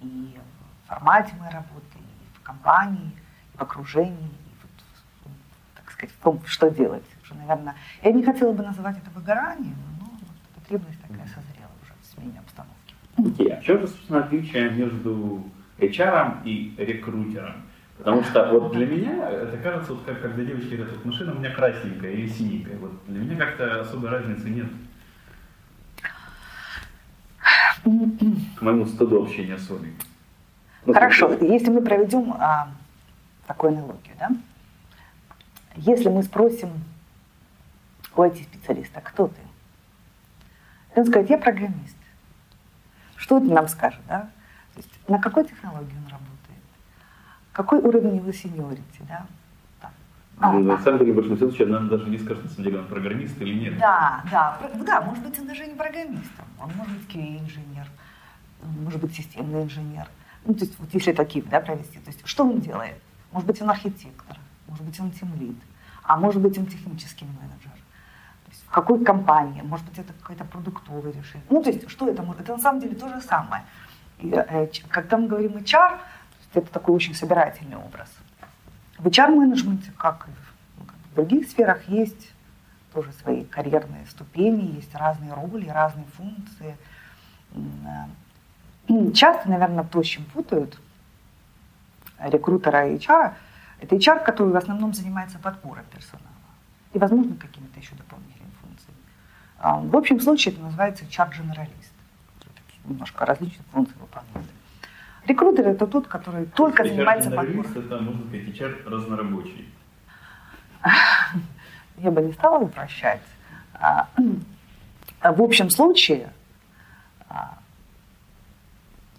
и 0.00 0.36
в 0.84 0.88
формате 0.88 1.34
моей 1.40 1.52
работы, 1.52 1.98
и 1.98 2.38
в 2.38 2.42
компании, 2.42 3.10
и 3.54 3.58
в 3.58 3.62
окружении, 3.62 4.12
и 4.12 4.54
вот, 4.62 5.34
так 5.74 5.90
сказать, 5.90 6.14
в 6.14 6.22
том, 6.22 6.40
что 6.46 6.70
делать. 6.70 7.04
Уже, 7.26 7.38
наверное, 7.40 7.74
я 8.02 8.12
не 8.12 8.22
хотела 8.22 8.52
бы 8.52 8.62
называть 8.62 8.96
это 8.98 9.10
выгоранием, 9.10 9.76
но 10.00 10.06
вот 10.06 10.38
потребность 10.54 11.00
такая 11.00 11.26
созрела 11.26 11.70
уже 11.82 11.92
в 12.00 12.06
смене 12.06 12.38
обстановки. 12.38 12.94
Окей, 13.18 13.52
а 13.52 13.60
в 13.60 13.64
чем 13.64 13.80
же, 13.80 13.88
собственно, 13.88 14.20
отличие 14.20 14.70
между 14.70 15.42
HR 15.78 16.44
и 16.44 16.74
рекрутером? 16.78 17.62
Потому 17.98 18.22
что 18.22 18.46
вот 18.52 18.72
для 18.72 18.86
меня 18.86 19.28
это 19.28 19.56
кажется, 19.56 19.94
вот 19.94 20.04
как 20.04 20.20
когда 20.20 20.44
девочки 20.44 20.74
говорят, 20.74 20.96
вот 20.96 21.04
машина 21.06 21.32
у 21.32 21.38
меня 21.38 21.50
красненькая 21.50 22.12
или 22.12 22.28
синенькая. 22.28 22.76
Вот 22.76 22.92
для 23.08 23.18
меня 23.18 23.36
как-то 23.36 23.80
особой 23.80 24.10
разницы 24.10 24.48
нет. 24.48 24.66
К 28.56 28.62
моему 28.62 28.86
стыду 28.86 29.22
общения 29.22 29.56
с 29.58 29.70
Олей. 29.70 29.94
Ну, 30.84 30.92
Хорошо, 30.92 31.28
слушай, 31.28 31.48
если 31.48 31.70
мы 31.70 31.80
проведем 31.80 32.34
а, 32.38 32.68
такую 33.46 33.72
аналогию, 33.72 34.14
да? 34.18 34.30
Если 35.76 36.08
мы 36.08 36.22
спросим 36.22 36.68
у 38.16 38.22
IT-специалиста, 38.22 39.00
кто 39.00 39.28
ты? 39.28 39.40
И 40.94 41.00
Он 41.00 41.06
скажет, 41.06 41.30
я 41.30 41.38
программист. 41.38 41.96
Что 43.16 43.38
это 43.38 43.46
нам 43.46 43.68
скажет, 43.68 44.00
да? 44.08 44.30
То 44.74 44.80
есть 44.80 44.90
на 45.08 45.18
какой 45.18 45.44
технологии 45.44 45.96
он 45.96 46.04
работает? 46.04 46.62
Какой 47.52 47.78
уровень 47.78 48.16
его 48.16 48.32
сеньорити, 48.32 49.02
да? 49.08 49.26
А, 50.38 50.52
ну, 50.52 50.60
на 50.64 50.78
самом 50.78 50.98
деле, 50.98 51.12
в 51.12 51.16
большинстве 51.16 51.48
случаев 51.48 51.70
нам 51.70 51.88
даже 51.88 52.10
не 52.10 52.18
скажут, 52.18 52.44
на 52.44 52.50
самом 52.50 52.64
деле, 52.64 52.78
он 52.80 52.86
программист 52.88 53.40
или 53.40 53.54
нет. 53.54 53.78
Да, 53.78 54.22
да, 54.30 54.58
да, 54.84 55.00
может 55.00 55.24
быть, 55.24 55.38
он 55.38 55.46
даже 55.46 55.66
не 55.66 55.74
программистом, 55.74 56.44
он 56.60 56.70
может 56.76 56.92
быть 56.94 57.08
QA-инженер, 57.08 57.88
может 58.82 59.00
быть 59.00 59.14
системный 59.14 59.62
инженер. 59.62 60.06
Ну, 60.44 60.52
то 60.52 60.66
есть, 60.66 60.78
вот 60.78 60.92
если 60.92 61.12
такие, 61.12 61.42
да, 61.46 61.60
провести, 61.60 61.98
то 62.00 62.10
есть, 62.10 62.20
что 62.26 62.44
он 62.44 62.60
делает? 62.60 63.00
Может 63.32 63.46
быть, 63.46 63.62
он 63.62 63.70
архитектор, 63.70 64.36
может 64.68 64.84
быть, 64.84 65.00
он 65.00 65.10
тимлид, 65.10 65.56
а 66.02 66.18
может 66.18 66.42
быть, 66.42 66.58
он 66.58 66.66
технический 66.66 67.24
менеджер. 67.24 67.72
Какой 68.70 69.04
компании, 69.04 69.62
может 69.62 69.86
быть, 69.86 69.98
это 69.98 70.12
какое-то 70.12 70.44
продуктовое 70.44 71.12
решение. 71.12 71.46
Ну, 71.50 71.62
то 71.62 71.70
есть, 71.70 71.88
что 71.88 72.08
это 72.08 72.22
может? 72.22 72.42
Это 72.42 72.52
на 72.52 72.58
самом 72.62 72.80
деле 72.80 72.94
то 72.94 73.08
же 73.08 73.20
самое. 73.20 73.62
И, 74.18 74.30
э, 74.30 74.68
ч- 74.72 74.82
когда 74.88 75.16
мы 75.16 75.28
говорим 75.28 75.56
HR, 75.56 75.98
это 76.54 76.72
такой 76.72 76.94
очень 76.94 77.14
собирательный 77.14 77.76
образ. 77.76 78.10
В 78.98 79.06
HR-менеджменте, 79.06 79.92
как 79.96 80.26
и 80.28 80.30
в, 81.12 81.14
других 81.14 81.48
сферах, 81.48 81.88
есть 81.88 82.32
тоже 82.92 83.12
свои 83.12 83.44
карьерные 83.44 84.06
ступени, 84.06 84.74
есть 84.76 84.94
разные 84.94 85.32
роли, 85.32 85.68
разные 85.68 86.06
функции. 86.16 86.76
Э, 87.54 89.12
Часто, 89.14 89.48
наверное, 89.50 89.84
то, 89.84 90.02
с 90.02 90.06
чем 90.06 90.24
путают 90.26 90.78
рекрутера 92.18 92.88
и 92.88 92.96
HR, 92.96 93.32
это 93.80 93.96
HR, 93.96 94.24
который 94.24 94.52
в 94.52 94.56
основном 94.56 94.94
занимается 94.94 95.38
подбором 95.38 95.84
персонала 95.92 96.26
и, 96.92 96.98
возможно, 96.98 97.36
какими-то 97.36 97.78
еще. 97.80 97.94
А, 97.98 98.14
В 99.58 99.96
общем 99.96 100.20
случае 100.20 100.54
это 100.54 100.62
называется 100.62 101.04
HR-дженералист. 101.04 101.92
Немножко 102.84 103.24
различные 103.24 103.64
функции 103.72 103.96
выполняет. 103.98 104.46
Рекрутер– 105.26 105.66
это 105.68 105.86
тот, 105.86 106.06
который 106.06 106.46
только 106.46 106.84
занимается 106.84 107.30
подбором. 107.30 107.66
Это, 107.74 108.00
можно 108.00 108.26
сказать, 108.26 108.48
HR 108.48 108.88
разнорабочий. 108.88 109.68
я 111.98 112.10
бы 112.10 112.22
не 112.22 112.32
стала 112.32 112.58
упрощать. 112.58 113.22
А, 113.74 114.08
а 115.20 115.32
В 115.32 115.42
общем 115.42 115.70
случае 115.70 116.32
а, 117.28 117.58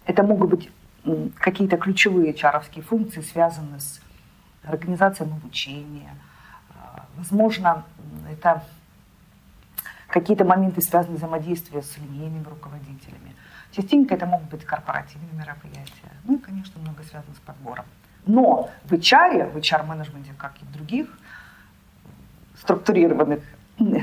это 0.05 0.23
могут 0.23 0.49
быть 0.49 0.69
какие-то 1.35 1.77
ключевые 1.77 2.33
чаровские 2.33 2.83
функции, 2.83 3.21
связанные 3.21 3.79
с 3.79 3.99
организацией 4.63 5.29
обучения. 5.29 6.15
А, 6.75 7.05
Возможно, 7.17 7.83
это 8.29 8.63
какие-то 10.07 10.45
моменты, 10.45 10.81
связанные 10.81 11.17
с 11.17 11.21
взаимодействием 11.21 11.83
с 11.83 11.97
линейными 11.97 12.45
руководителями. 12.45 13.35
Частенько 13.71 14.15
это 14.15 14.25
могут 14.25 14.49
быть 14.49 14.63
корпоративные 14.63 15.33
мероприятия. 15.33 16.11
Ну 16.23 16.35
и, 16.35 16.39
конечно, 16.39 16.81
много 16.81 17.03
связано 17.03 17.35
с 17.35 17.39
подбором. 17.39 17.85
Но 18.25 18.69
в 18.85 18.93
HR, 18.93 19.51
в 19.51 19.57
HR-менеджменте, 19.57 20.33
как 20.37 20.61
и 20.61 20.65
в 20.65 20.71
других 20.71 21.07
структурированных 22.59 23.43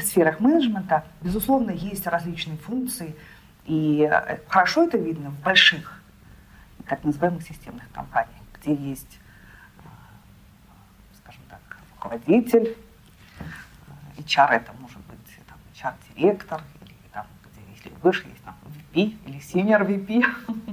сферах 0.03 0.41
менеджмента, 0.41 1.05
безусловно, 1.21 1.71
есть 1.71 2.07
различные 2.07 2.57
функции. 2.57 3.17
И 3.67 4.09
э, 4.11 4.39
хорошо 4.49 4.85
это 4.85 4.99
видно 4.99 5.31
в 5.31 5.41
больших, 5.41 6.01
так 6.87 7.03
называемых 7.03 7.43
системных 7.43 7.91
компаниях, 7.93 8.41
где 8.61 8.75
есть, 8.75 9.19
э, 9.79 9.89
скажем 11.23 11.43
так, 11.49 11.61
руководитель, 11.97 12.77
э, 13.39 14.21
HR 14.21 14.51
это 14.51 14.73
может 14.81 15.04
HR-директор, 15.85 16.63
или 16.83 16.95
там, 17.13 17.27
если 17.75 17.93
выше 18.03 18.27
есть 18.29 18.43
там, 18.45 18.57
VP 18.67 19.19
или 19.27 19.39
senior 19.39 19.87
VP, 19.87 20.25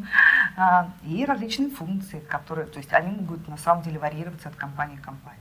А, 0.57 0.91
и 1.03 1.25
различные 1.25 1.69
функции, 1.69 2.19
которые, 2.19 2.67
то 2.67 2.77
есть 2.77 2.91
они 2.93 3.15
могут 3.15 3.47
на 3.47 3.57
самом 3.57 3.83
деле 3.83 3.99
варьироваться 3.99 4.49
от 4.49 4.55
компании 4.55 4.97
к 4.97 5.01
компании. 5.01 5.39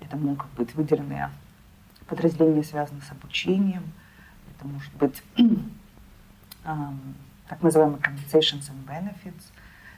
Это 0.00 0.16
могут 0.16 0.48
быть 0.52 0.74
выделенные 0.74 1.30
подразделения, 2.06 2.62
связанные 2.62 3.02
с 3.02 3.10
обучением, 3.10 3.92
это 4.54 4.66
может 4.66 4.92
быть 4.94 5.22
так 6.62 7.62
называемые 7.62 8.00
compensations 8.00 8.70
and 8.70 8.86
benefits, 8.86 9.44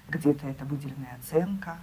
где-то 0.08 0.48
это 0.48 0.64
выделенная 0.64 1.16
оценка, 1.20 1.76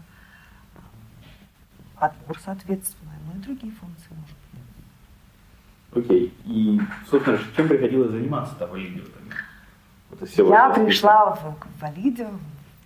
подбор, 1.96 2.40
соответственно, 2.40 3.14
ну 3.26 3.40
и 3.40 3.44
другие 3.44 3.72
функции, 3.72 4.10
может 4.10 4.36
быть. 4.52 4.67
Окей. 5.98 6.34
И, 6.46 6.80
собственно, 7.10 7.40
чем 7.56 7.68
приходилось 7.68 8.12
заниматься-то 8.12 8.68
в 8.68 8.76
всего 10.26 10.50
Я 10.50 10.70
пришла 10.70 11.36
в, 11.36 11.56
в 11.80 11.84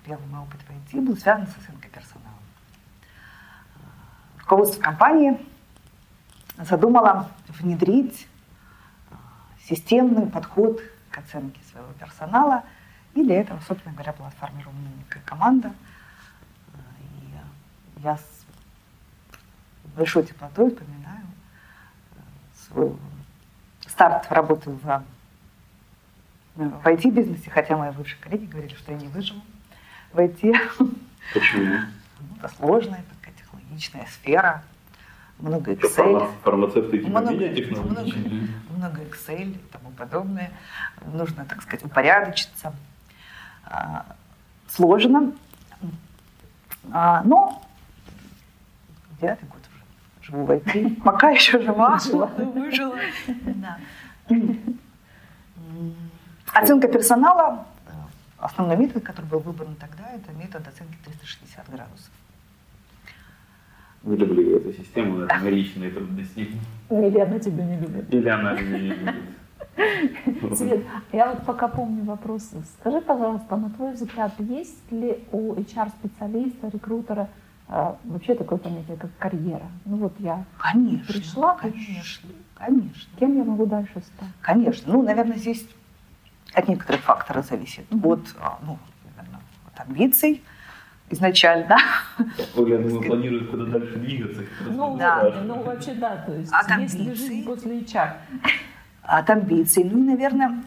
первый 0.06 0.27
мой 0.27 0.41
опыт 0.41 0.60
в 0.62 0.96
IT 0.96 1.01
был 1.01 1.18
связан 1.18 1.48
с 1.48 1.58
оценкой 1.58 1.89
персонала. 1.91 2.32
Руководство 4.39 4.82
компании 4.82 5.39
задумало 6.58 7.30
внедрить 7.48 8.27
а, 9.10 9.15
системный 9.68 10.27
подход 10.27 10.82
к 11.10 11.18
оценке 11.18 11.60
своего 11.72 11.91
персонала, 12.00 12.63
и 13.13 13.24
для 13.24 13.41
этого, 13.41 13.60
собственно 13.68 13.94
говоря, 13.94 14.13
была 14.13 14.32
сформирована 14.32 14.88
некая 14.98 15.22
команда. 15.25 15.74
А, 16.74 16.77
И 17.98 18.01
я 18.03 18.18
с 18.18 18.46
большой 19.96 20.24
теплотой 20.24 20.72
вспоминаю 20.72 21.00
э, 21.00 21.00
свой 22.72 22.96
старт 23.88 24.28
работы 24.32 24.70
в 24.72 25.04
в 26.56 26.86
IT-бизнесе, 26.86 27.50
хотя 27.50 27.78
мои 27.78 27.92
бывшие 27.92 28.20
коллеги 28.22 28.46
говорили, 28.46 28.75
что 28.75 28.92
я 28.92 28.98
не 28.98 29.08
выживу 29.08 29.42
в 30.12 30.18
IT. 30.20 30.54
Почему? 31.34 31.75
Это 32.38 32.54
сложная 32.58 33.04
такая 33.10 33.34
технологичная 33.38 34.06
сфера, 34.08 34.63
много 35.40 35.72
Excel, 35.72 35.90
фарма- 35.96 36.32
Фармацевты 36.44 36.98
и 36.98 37.06
много, 37.06 37.32
много, 37.32 38.12
много 38.75 39.01
Excel 39.04 39.51
и 39.56 39.58
тому 39.72 39.92
подобное. 39.92 40.51
Нужно, 41.13 41.46
так 41.46 41.62
сказать, 41.62 41.86
упорядочиться. 41.86 42.74
А, 43.63 44.06
Сложно. 44.68 45.32
А, 46.92 47.22
Но 47.24 47.63
девятый 49.22 49.48
год 49.48 49.61
живу 50.22 50.46
в 50.46 50.51
IT. 50.51 51.01
Пока 51.04 51.30
еще 51.32 51.62
жива. 51.62 51.98
Выжила. 52.38 52.98
Да. 53.28 53.78
М, 54.30 54.78
Оценка 56.54 56.88
персонала 56.88 57.66
основной 58.38 58.75
метод, 58.78 59.04
который 59.04 59.25
был 59.28 59.40
выбран 59.40 59.75
тогда, 59.75 60.10
это 60.13 60.32
метод 60.38 60.68
оценки 60.68 60.98
360 61.06 61.70
градусов. 61.70 62.12
Не 64.04 64.18
люблю 64.18 64.58
эту 64.58 64.74
систему, 64.74 65.18
наверное, 65.20 65.51
личные 65.51 65.92
трудности. 65.92 66.48
Или 66.90 67.20
она 67.20 67.40
тебя 67.40 67.63
не 67.63 67.78
любит. 67.78 68.13
Или 68.13 68.30
она 68.30 68.54
меня 68.54 68.80
не 68.80 68.90
любит. 68.90 69.16
Свет, 70.58 70.84
я 71.13 71.30
вот 71.30 71.46
пока 71.46 71.68
помню 71.68 72.04
вопрос. 72.04 72.51
Скажи, 72.80 73.00
пожалуйста, 73.01 73.56
на 73.56 73.70
твой 73.70 73.94
взгляд, 73.94 74.34
есть 74.40 74.92
ли 74.92 75.24
у 75.32 75.54
HR-специалиста, 75.54 76.70
рекрутера 76.70 77.30
а, 77.72 77.96
вообще 78.04 78.36
такое 78.36 78.58
понятие, 78.60 78.98
как 78.98 79.10
карьера? 79.18 79.66
Ну 79.86 79.98
вот 79.98 80.13
я 80.20 80.44
Конечно. 80.60 81.13
пришла, 81.13 81.56
Конечно. 81.56 82.30
Конечно. 82.56 83.12
кем 83.20 83.38
я 83.38 83.44
могу 83.46 83.66
дальше 83.66 83.94
стать? 84.01 84.30
Конечно. 84.42 84.92
Ну, 84.94 85.01
наверное, 85.01 85.38
здесь 85.38 85.66
от 86.54 86.68
некоторых 86.68 87.01
факторов 87.01 87.46
зависит. 87.46 87.90
Мгм. 87.90 88.08
От, 88.12 88.20
а, 88.42 88.60
ну, 88.66 88.78
наверное, 89.16 89.40
от 89.74 89.80
амбиций 89.88 90.44
изначально, 91.10 91.78
Оля, 92.58 92.78
я 92.82 92.88
думаю, 92.88 93.08
планирует 93.08 93.50
куда 93.50 93.66
дальше 93.66 93.96
двигаться. 93.96 94.44
Ну, 94.70 94.98
да. 94.98 95.42
ну 95.46 95.63
вообще 95.63 95.94
да, 95.94 96.18
то 96.18 96.34
есть 96.34 96.51
От 96.54 96.78
есть 96.78 96.94
ли 96.96 97.01
амбиций. 97.06 97.28
жизнь 97.28 97.46
после 97.46 97.80
HR? 97.80 98.13
от 99.04 99.30
амбиций, 99.30 99.84
ну 99.86 99.98
и, 99.98 100.01
наверное, 100.08 100.63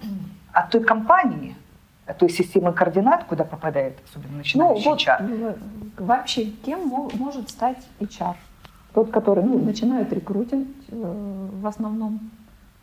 от 0.52 0.70
той 0.70 0.82
компании, 0.84 1.54
от 2.06 2.18
той 2.18 2.28
системы 2.30 2.72
координат, 2.72 3.24
куда 3.24 3.44
попадает 3.44 3.98
особенно 4.08 4.32
Ну 4.32 4.38
начинающий 4.38 4.84
вот 4.84 5.00
HR. 5.00 5.58
Вообще 5.98 6.46
кем 6.46 6.88
мо- 6.88 7.10
может 7.14 7.50
стать 7.50 7.78
HR? 8.00 8.36
Тот, 8.94 9.10
который 9.10 9.44
ну, 9.44 9.58
начинает 9.58 10.12
рекрутинг 10.12 10.68
э, 10.88 11.48
в 11.52 11.66
основном, 11.66 12.30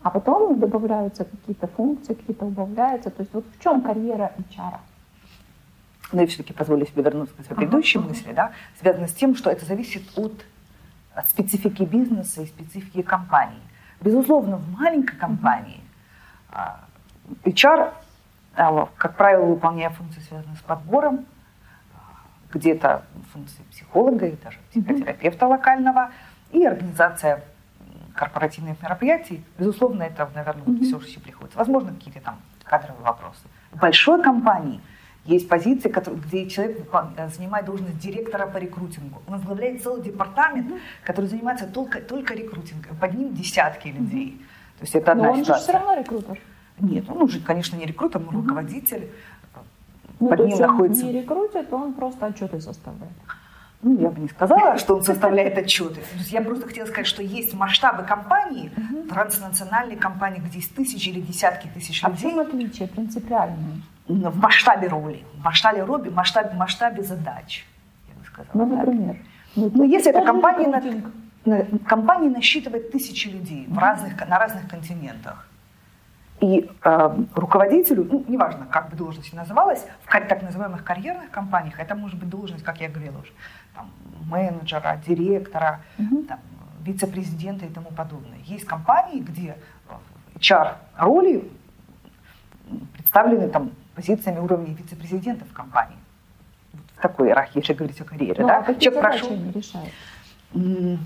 а 0.01 0.09
потом 0.09 0.59
добавляются 0.59 1.25
какие-то 1.25 1.67
функции, 1.67 2.13
какие-то 2.13 2.45
убавляются. 2.45 3.09
То 3.09 3.21
есть 3.21 3.33
вот 3.33 3.45
в 3.57 3.63
чем 3.63 3.81
карьера 3.81 4.33
HR? 4.37 4.79
но 6.13 6.21
я 6.21 6.27
все-таки 6.27 6.53
позволю 6.53 6.85
себе 6.85 7.03
вернуться 7.03 7.33
к 7.35 7.37
своей 7.37 7.51
Ага, 7.51 7.61
предыдущей 7.61 7.99
ага. 7.99 8.09
мысли, 8.09 8.33
да, 8.33 8.51
связано 8.79 9.07
с 9.07 9.13
тем, 9.13 9.35
что 9.35 9.49
это 9.49 9.65
зависит 9.65 10.03
от, 10.17 10.45
от 11.15 11.29
специфики 11.29 11.83
бизнеса 11.83 12.41
и 12.41 12.45
специфики 12.47 13.01
компании. 13.01 13.61
Безусловно, 14.01 14.57
в 14.57 14.71
маленькой 14.71 15.15
компании 15.15 15.79
а, 16.51 16.81
HR, 17.43 17.93
а, 18.55 18.89
как 18.97 19.15
правило, 19.15 19.45
выполняя 19.45 19.89
функции, 19.89 20.21
связанные 20.21 20.57
с 20.57 20.61
подбором, 20.61 21.25
где-то 22.53 23.03
функции 23.33 23.63
психолога 23.71 24.27
и 24.27 24.35
даже 24.43 24.59
психотерапевта 24.71 25.47
локального, 25.47 26.11
и 26.51 26.65
организация 26.65 27.43
корпоративных 28.15 28.81
мероприятий, 28.81 29.43
безусловно, 29.57 30.03
это, 30.03 30.29
наверное, 30.35 30.63
Мгм. 30.65 30.81
все, 30.83 30.99
что 30.99 31.19
приходится. 31.21 31.57
Возможно, 31.57 31.93
какие-то 31.93 32.19
там 32.19 32.39
кадровые 32.63 33.03
вопросы. 33.03 33.41
В 33.71 33.79
большой 33.79 34.21
компании 34.21 34.81
есть 35.25 35.47
позиции, 35.47 35.87
которые- 35.89 36.21
где 36.21 36.49
человек 36.49 36.85
э, 37.17 37.29
занимает 37.29 37.65
должность 37.65 37.97
директора 37.99 38.47
по 38.47 38.57
рекрутингу. 38.57 39.21
Он 39.27 39.35
возглавляет 39.35 39.81
целый 39.81 40.01
департамент, 40.01 40.73
который 41.03 41.27
занимается 41.27 41.67
только, 41.67 42.01
только 42.01 42.33
рекрутингом. 42.33 42.97
Под 42.97 43.13
ним 43.13 43.33
десятки 43.33 43.87
людей. 43.89 44.41
То 44.79 44.83
есть 44.83 44.95
это 44.95 45.11
одна 45.11 45.25
Но 45.25 45.31
он 45.31 45.37
же 45.37 45.43
все 45.43 45.53
ситуация. 45.53 45.73
равно 45.79 45.93
рекрутер. 46.01 46.39
Нет, 46.79 47.09
он 47.09 47.21
уже, 47.21 47.39
конечно, 47.39 47.75
не 47.77 47.85
рекрутер, 47.85 48.19
но 48.19 48.31
руководитель. 48.31 49.09
Ну, 50.21 50.29
Под 50.29 50.39
ним 50.39 50.47
есть 50.49 50.61
он 50.61 50.67
находится- 50.71 51.05
не 51.05 51.11
рекрутит, 51.13 51.73
он 51.73 51.93
просто 51.93 52.27
отчеты 52.27 52.61
составляет. 52.61 53.11
Ну, 53.81 53.99
я 53.99 54.09
бы 54.09 54.19
не 54.21 54.27
сказала, 54.29 54.77
что 54.77 54.95
он 54.95 55.03
составляет 55.03 55.57
отчеты. 55.57 55.95
То 55.95 56.17
есть 56.17 56.31
я 56.31 56.41
просто 56.41 56.67
хотела 56.67 56.85
сказать, 56.85 57.07
что 57.07 57.23
есть 57.23 57.53
масштабы 57.55 58.03
компании, 58.03 58.71
транснациональные 59.09 59.97
компании, 59.97 60.39
где 60.39 60.59
есть 60.59 60.75
тысячи 60.75 61.09
или 61.09 61.19
десятки 61.21 61.67
тысяч 61.73 62.03
А 62.03 62.09
в 62.09 62.11
людей. 62.13 62.29
чем 62.31 62.39
отличие 62.39 62.87
принципиальное? 62.87 63.81
в 64.07 64.37
масштабе 64.37 64.87
роли, 64.89 65.23
в 65.35 65.43
масштабе 65.43 65.83
роли, 65.83 66.09
в 66.09 66.13
масштабе, 66.15 66.49
в 66.49 66.55
масштабе 66.57 67.01
задач, 67.01 67.65
я 68.09 68.19
бы 68.19 68.25
сказала. 68.25 68.51
Ну, 68.53 68.75
например. 68.77 69.15
Ну, 69.55 69.83
если 69.83 70.11
это 70.11 70.23
компания, 70.25 70.67
на- 71.45 71.65
компания 71.87 72.29
насчитывает 72.29 72.91
тысячи 72.91 73.27
людей 73.29 73.65
в 73.69 73.77
разных, 73.77 74.19
на 74.27 74.37
разных 74.37 74.67
континентах. 74.69 75.47
И 76.41 76.67
э, 76.83 77.17
руководителю, 77.35 78.03
ну, 78.11 78.25
неважно, 78.27 78.65
как 78.65 78.89
бы 78.89 78.95
должность 78.97 79.31
называлась, 79.31 79.85
в 80.03 80.09
так 80.11 80.41
называемых 80.41 80.83
карьерных 80.83 81.29
компаниях, 81.29 81.79
это 81.79 81.93
может 81.93 82.19
быть 82.19 82.29
должность, 82.29 82.63
как 82.63 82.81
я 82.81 82.89
говорила 82.89 83.19
уже, 83.19 83.31
там, 83.75 83.91
менеджера, 84.27 84.99
директора, 85.07 85.81
Мгм. 85.99 86.23
там, 86.25 86.39
вице-президента 86.83 87.65
и 87.65 87.69
тому 87.69 87.91
подобное. 87.91 88.39
Есть 88.45 88.65
компании, 88.65 89.19
где 89.19 89.55
HR-роли 90.35 91.47
представлены 92.93 93.47
там, 93.49 93.71
позициями 93.93 94.39
уровня 94.39 94.73
вице-президента 94.73 95.45
в 95.45 95.53
компании. 95.53 95.97
Вот 96.73 96.81
в 96.97 97.01
такой 97.01 97.27
иерархии, 97.27 97.59
если 97.59 97.73
говорить 97.73 98.01
о 98.01 98.03
карьере. 98.05 98.41
Ну, 98.41 98.47
да? 98.47 98.63
а 98.67 98.73
Человек 98.73 99.01
прошел-? 99.01 99.37
М, 100.55 101.05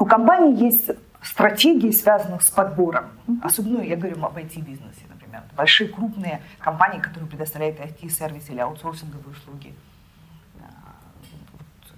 У 0.00 0.04
компании 0.04 0.60
есть 0.64 0.90
стратегии, 1.22 1.90
связанных 1.90 2.42
с 2.42 2.50
подбором. 2.50 3.06
Особенно 3.42 3.80
я 3.82 3.96
говорю 3.96 4.22
об 4.24 4.36
IT-бизнесе, 4.36 5.02
например. 5.08 5.42
Большие 5.56 5.88
крупные 5.88 6.42
компании, 6.58 7.00
которые 7.00 7.28
предоставляют 7.28 7.78
IT-сервисы 7.80 8.52
или 8.52 8.60
аутсорсинговые 8.60 9.30
услуги. 9.30 9.74
А, 10.60 10.94
вот, 11.52 11.92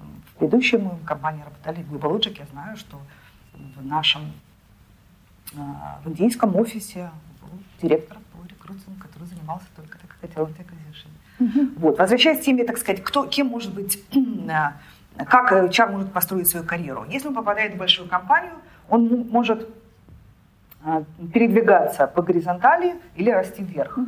м, 0.00 0.22
В 0.34 0.38
предыдущей 0.38 0.78
мы 0.78 0.98
компании 1.04 1.42
работали 1.42 1.82
в 1.82 1.92
GlobalLogic. 1.94 2.38
Я 2.38 2.46
знаю, 2.46 2.76
что 2.76 3.00
в 3.76 3.84
нашем 3.84 4.32
а, 5.58 6.00
в 6.04 6.08
индийском 6.08 6.54
офисе 6.56 7.10
был 7.40 7.50
директор 7.82 8.18
по 8.32 8.46
рекрутингу, 8.46 9.00
который 9.00 9.26
занимался 9.26 9.66
только 9.74 9.98
так 9.98 10.12
сказать, 10.16 10.36
talent 10.36 10.56
acquisition. 10.58 11.72
Вот. 11.76 11.98
Возвращаясь 11.98 12.38
к 12.40 12.42
теме, 12.44 12.64
так 12.64 12.78
сказать, 12.78 13.02
кто, 13.02 13.26
кем 13.26 13.48
может 13.48 13.74
быть, 13.74 14.00
а, 14.50 14.74
как 15.28 15.52
HR 15.52 15.90
может 15.92 16.12
построить 16.12 16.48
свою 16.48 16.66
карьеру. 16.66 17.04
Если 17.08 17.28
он 17.28 17.34
попадает 17.34 17.74
в 17.74 17.78
большую 17.78 18.08
компанию, 18.08 18.52
он 18.88 19.28
может 19.30 19.68
а, 20.84 21.04
передвигаться 21.32 22.06
по 22.06 22.22
горизонтали 22.22 22.96
или 23.16 23.30
расти 23.30 23.62
вверх. 23.62 23.98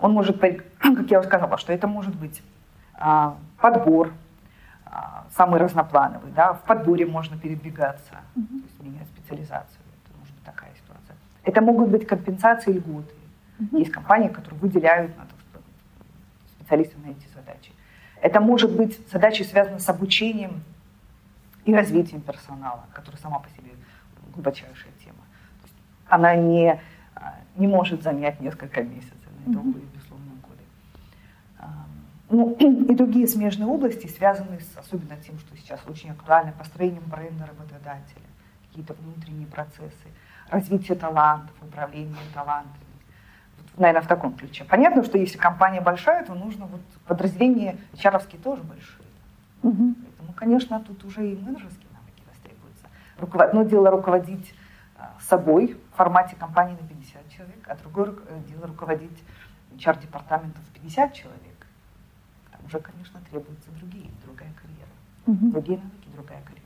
Он 0.00 0.12
может, 0.12 0.40
как 0.78 1.10
я 1.10 1.20
уже 1.20 1.28
сказала, 1.28 1.58
что 1.58 1.72
это 1.72 1.86
может 1.86 2.14
быть 2.14 2.42
а, 2.94 3.36
подбор, 3.58 4.12
а, 4.84 5.24
самый 5.34 5.58
разноплановый. 5.58 6.32
Да? 6.32 6.54
В 6.54 6.62
подборе 6.62 7.06
можно 7.06 7.38
передвигаться, 7.38 8.14
то 8.34 8.40
есть 8.40 8.82
менять 8.82 9.08
специализацию. 9.08 9.80
Это 10.04 10.18
может 10.18 10.34
быть 10.34 10.44
такая 10.44 10.70
ситуация. 10.74 11.16
Это 11.44 11.60
могут 11.60 11.88
быть 11.88 12.06
компенсации 12.06 12.72
льготы. 12.72 13.14
Есть 13.72 13.92
компании, 13.92 14.28
которые 14.28 14.60
выделяют 14.60 15.16
на, 15.16 15.24
так 15.24 15.36
сказать, 15.48 15.66
специалистов 16.58 17.04
на 17.04 17.10
эти 17.10 17.26
задачи. 17.34 17.72
Это 18.22 18.40
может 18.40 18.74
быть 18.74 18.98
задачи, 19.10 19.42
связанные 19.42 19.80
с 19.80 19.88
обучением 19.88 20.62
и 21.64 21.74
развитием 21.74 22.20
персонала, 22.20 22.84
которая 22.92 23.20
сама 23.20 23.40
по 23.40 23.48
себе 23.50 23.72
глубочайшая 24.32 24.92
тема. 25.04 25.18
Она 26.06 26.36
не, 26.36 26.80
а, 27.16 27.40
не 27.56 27.66
может 27.66 28.04
занять 28.04 28.40
несколько 28.40 28.84
месяцев, 28.84 29.18
на 29.44 29.50
это 29.50 29.58
уходит, 29.58 29.88
безусловно, 29.92 30.30
годы. 30.40 30.62
Ну, 32.30 32.54
и 32.92 32.94
другие 32.94 33.26
смежные 33.26 33.66
области, 33.66 34.06
связанные 34.06 34.60
с, 34.60 34.76
особенно 34.76 35.16
тем, 35.16 35.36
что 35.40 35.56
сейчас 35.56 35.80
очень 35.88 36.10
актуально, 36.10 36.52
построением 36.52 37.04
бренда 37.06 37.46
работодателя, 37.46 38.22
какие-то 38.68 38.94
внутренние 38.94 39.48
процессы, 39.48 40.06
развитие 40.48 40.96
талантов, 40.96 41.56
управление 41.60 42.14
талантами. 42.32 42.91
Наверное, 43.76 44.02
в 44.02 44.06
таком 44.06 44.34
ключе. 44.34 44.64
Понятно, 44.64 45.02
что 45.02 45.16
если 45.18 45.38
компания 45.38 45.80
большая, 45.80 46.24
то 46.24 46.34
нужно 46.34 46.66
вот 46.66 46.80
подразделения 47.06 47.78
HR 47.94 48.40
тоже 48.42 48.62
большие. 48.62 49.06
Мгм. 49.62 49.94
Поэтому, 49.94 50.32
конечно, 50.34 50.80
тут 50.80 51.04
уже 51.04 51.26
и 51.26 51.36
менеджерские 51.36 51.88
навыки 51.92 52.22
востребуются. 52.28 52.86
Руковод- 53.18 53.48
Одно 53.48 53.62
дело 53.62 53.90
руководить 53.90 54.54
а, 54.98 55.14
собой 55.20 55.76
в 55.92 55.96
формате 55.96 56.36
компании 56.38 56.76
на 56.80 56.86
50 56.86 57.28
человек, 57.30 57.64
а 57.66 57.74
другое 57.76 58.06
ру- 58.10 58.22
э, 58.28 58.40
дело 58.50 58.66
руководить 58.66 59.18
HR-департаментом 59.76 60.62
в 60.62 60.72
50 60.74 61.14
человек. 61.14 61.66
Там 62.52 62.60
уже, 62.66 62.78
конечно, 62.78 63.20
требуются 63.30 63.70
другие, 63.80 64.10
другая 64.24 64.50
карьера. 64.60 64.92
Мгм. 65.26 65.50
Другие 65.50 65.78
навыки, 65.78 66.08
другая 66.14 66.40
карьера. 66.42 66.62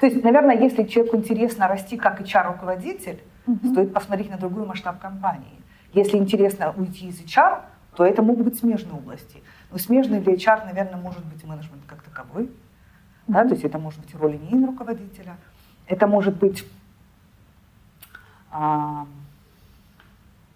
То 0.00 0.06
есть, 0.06 0.22
наверное, 0.24 0.56
если 0.56 0.82
человеку 0.84 1.16
интересно 1.16 1.68
расти 1.68 1.96
как 1.96 2.20
HR-руководитель, 2.20 3.22
Мгм. 3.46 3.70
стоит 3.72 3.94
посмотреть 3.94 4.30
на 4.30 4.36
другой 4.38 4.66
масштаб 4.66 4.98
компании. 4.98 5.60
Если 5.94 6.16
интересно 6.16 6.74
уйти 6.76 7.08
из 7.08 7.20
HR, 7.20 7.62
то 7.96 8.04
это 8.04 8.20
могут 8.20 8.44
быть 8.44 8.58
смежные 8.58 8.94
области. 8.94 9.42
Но 9.70 9.78
смежный 9.78 10.20
для 10.20 10.34
HR, 10.34 10.66
наверное, 10.66 11.00
может 11.00 11.24
быть 11.24 11.44
менеджмент 11.44 11.82
как 11.86 12.02
таковой. 12.02 12.50
Да, 13.28 13.44
то 13.44 13.50
есть 13.50 13.64
это 13.64 13.78
может 13.78 14.00
быть 14.00 14.14
роль 14.14 14.32
линейного 14.32 14.72
руководителя, 14.72 15.36
это 15.86 16.06
может 16.06 16.36
быть 16.36 16.66
а, 18.50 19.06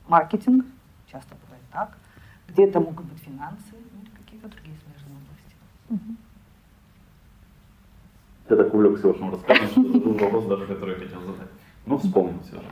маркетинг, 0.07 0.67
часто 1.11 1.35
бывает 1.47 1.65
так, 1.73 1.97
где-то 2.49 2.81
могут 2.81 3.07
быть 3.07 3.23
финансы, 3.23 3.73
или 3.73 4.11
какие-то 4.23 4.49
другие 4.49 4.77
смежные 4.77 5.17
области. 5.17 5.57
Мгм. 5.89 6.17
Я 8.51 8.57
так 8.57 8.75
увлекся 8.75 9.09
вашим 9.09 9.31
рассказом, 9.31 9.69
что 9.69 10.25
вопрос 10.25 10.47
даже, 10.47 10.67
который 10.67 10.99
я 10.99 11.07
хотел 11.07 11.23
задать. 11.23 11.49
Ну, 11.87 11.97
вспомнил 11.97 12.41
все 12.41 12.57
же. 12.57 12.69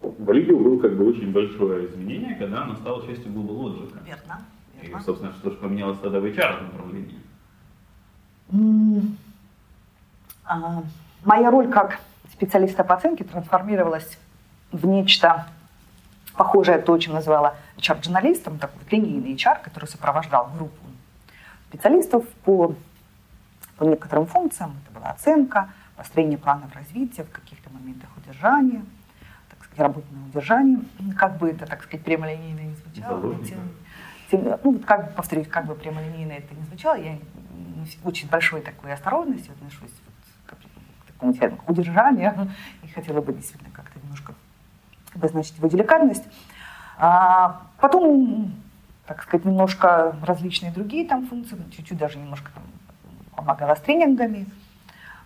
В 0.00 0.30
Олимпио 0.30 0.58
было 0.58 0.80
как 0.80 0.96
бы 0.96 1.08
очень 1.08 1.32
большое 1.32 1.86
изменение, 1.86 2.34
когда 2.36 2.62
она 2.62 2.76
стала 2.76 3.06
частью 3.06 3.32
Global 3.32 3.64
Logic. 3.64 4.04
Верно. 4.04 4.42
И, 4.82 5.04
собственно, 5.04 5.32
что 5.34 5.50
же 5.50 5.56
поменялось 5.56 5.98
тогда 5.98 6.20
в 6.20 6.24
HR 6.24 6.62
направлении? 6.62 7.20
А, 10.44 10.82
Моя 11.24 11.50
роль 11.50 11.68
как 11.68 12.00
специалиста 12.32 12.82
по 12.82 12.94
оценке 12.94 13.24
трансформировалась 13.24 14.18
в 14.72 14.86
нечто 14.86 15.46
похожее 16.34 16.78
то, 16.78 16.96
чем 16.96 17.12
называла 17.12 17.56
HR-журналистом, 17.76 18.58
такой 18.58 18.78
вот 18.82 18.90
линейный 18.90 19.34
HR, 19.34 19.62
который 19.62 19.84
сопровождал 19.86 20.50
группу 20.56 20.86
специалистов 21.68 22.26
по, 22.44 22.74
по 23.76 23.84
некоторым 23.84 24.26
функциям. 24.26 24.74
Это 24.82 24.98
была 24.98 25.10
оценка, 25.10 25.70
построение 25.96 26.38
планов 26.38 26.74
развития, 26.74 27.24
в 27.24 27.30
каких-то 27.30 27.68
моментах 27.70 28.08
удержания, 28.16 28.82
сказать, 29.72 29.78
работа 29.88 30.06
на 30.12 30.26
удержании. 30.28 30.78
Как 31.16 31.38
бы 31.38 31.50
это, 31.50 31.66
так 31.66 31.82
сказать, 31.82 32.04
прямолинейно 32.04 32.60
не 32.60 32.74
звучало. 32.74 33.20
тем- 33.44 33.70
тем- 34.30 34.58
ну, 34.64 34.72
вот 34.72 34.84
как 34.84 35.06
бы 35.06 35.12
повторюсь, 35.12 35.48
как 35.48 35.66
бы 35.66 35.74
прямолинейно 35.74 36.32
это 36.32 36.54
не 36.54 36.62
звучало, 36.64 36.94
я 36.96 37.18
очень 38.04 38.28
большой 38.28 38.60
такой 38.60 38.92
осторожностью 38.92 39.52
отношусь 39.52 39.90
вот 39.90 40.58
к, 40.58 41.06
такому 41.12 41.32
термину, 41.32 41.56
к 41.56 41.68
удержанию, 41.70 42.48
и 42.82 42.88
хотела 42.88 43.20
бы 43.20 43.32
действительно 43.32 43.70
как-то 43.72 43.98
немножко 44.02 44.34
обозначить 45.14 45.56
его 45.58 45.68
деликатность. 45.68 46.24
А 46.98 47.62
потом, 47.80 48.52
так 49.06 49.22
сказать, 49.22 49.44
немножко 49.46 50.14
различные 50.22 50.70
другие 50.72 51.06
там 51.08 51.26
функции, 51.26 51.56
чуть-чуть 51.74 51.98
даже 51.98 52.18
немножко 52.18 52.50
там 52.52 52.62
помогала 53.34 53.74
с 53.74 53.80
тренингами. 53.80 54.46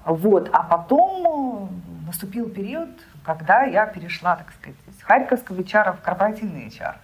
Вот. 0.05 0.49
А 0.53 0.63
потом 0.63 1.69
э, 1.71 2.07
наступил 2.07 2.49
период, 2.49 2.91
когда 3.25 3.65
я 3.65 3.87
перешла, 3.87 4.37
так 4.37 4.53
сказать, 4.53 4.77
из 4.87 5.03
харьковского 5.03 5.59
HR 5.61 5.97
в 5.97 6.03
корпоративный 6.03 6.69
HR. 6.69 6.97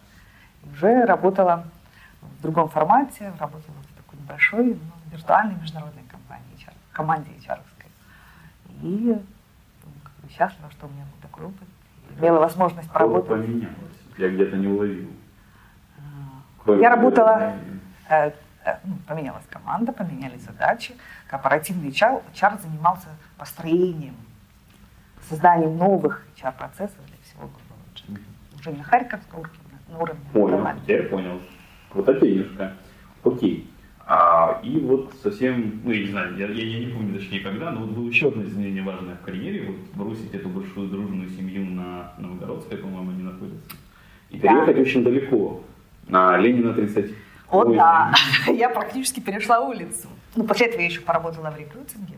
Уже 0.72 1.04
работала 1.06 1.64
в 2.20 2.42
другом 2.42 2.68
формате, 2.68 3.32
работала 3.38 3.74
в 3.74 3.96
такой 3.96 4.18
небольшой, 4.18 4.66
ну, 4.74 5.12
виртуальной 5.12 5.54
международной 5.56 6.02
компании, 6.04 6.44
HR, 6.58 6.74
команде 6.92 7.30
HR. 7.40 7.60
И 8.82 9.18
ну, 9.84 10.28
счастлива, 10.30 10.70
что 10.70 10.86
у 10.86 10.90
меня 10.90 11.04
был 11.04 11.20
такой 11.28 11.46
опыт. 11.46 11.68
Имела 12.18 12.38
возможность 12.38 12.90
поработать. 12.90 13.28
поменялось? 13.28 13.74
Я 14.16 14.30
где-то 14.30 14.56
не 14.56 14.68
уловил. 14.68 15.10
А, 15.98 16.02
Кроме 16.64 16.82
Я 16.82 16.90
работала, 16.90 17.54
э, 18.08 18.32
э, 18.64 18.76
ну, 18.84 18.96
поменялась 19.06 19.44
команда, 19.50 19.92
поменялись 19.92 20.42
задачи. 20.42 20.94
Корпоративный 21.28 21.90
HR, 21.90 22.22
HR 22.34 22.60
занимался 22.60 23.08
построением, 23.36 24.16
созданием 25.34 25.76
новых 25.78 26.26
HR-процессов 26.36 26.98
для 27.06 27.16
всего 27.22 27.44
Global 27.44 28.18
Уже 28.58 28.70
не 28.72 28.78
на 28.78 28.84
Харьковском 28.84 29.40
уровне, 29.40 29.58
на 29.88 29.98
уровне 29.98 30.20
Понял, 30.32 30.48
глобального. 30.56 30.80
теперь 30.84 31.02
понял. 31.08 31.40
Крутотенежка. 31.92 32.74
Окей. 33.24 33.70
А, 34.06 34.60
и 34.64 34.78
вот 34.80 35.12
совсем, 35.22 35.80
ну 35.84 35.92
я 35.92 36.00
не 36.00 36.10
знаю, 36.10 36.36
я, 36.36 36.46
я, 36.48 36.64
я 36.64 36.86
не 36.86 36.92
помню 36.92 37.14
точнее 37.18 37.40
когда, 37.40 37.70
но 37.70 37.82
вот 37.82 37.90
было 37.90 38.08
еще 38.08 38.28
одно 38.28 38.42
изменение 38.42 38.82
важное 38.82 39.14
в 39.14 39.20
карьере, 39.24 39.68
вот 39.68 39.76
бросить 39.94 40.34
эту 40.34 40.48
большую 40.48 40.88
дружную 40.88 41.28
семью 41.30 41.64
на 41.64 42.12
Новгородской, 42.18 42.76
по-моему, 42.78 43.10
они 43.12 43.22
находятся, 43.22 43.76
и 44.30 44.38
Да. 44.40 44.48
переехать 44.48 44.78
очень 44.78 45.04
далеко, 45.04 45.62
на 46.08 46.36
Ленина 46.38 46.74
30. 46.74 47.12
О, 47.50 47.64
да, 47.72 48.12
я 48.48 48.68
практически 48.68 49.20
перешла 49.20 49.60
улицу. 49.60 50.08
Ну, 50.34 50.42
после 50.44 50.66
этого 50.66 50.80
я 50.80 50.86
еще 50.88 51.00
поработала 51.02 51.50
в 51.50 51.56
рекрутинге. 51.58 52.14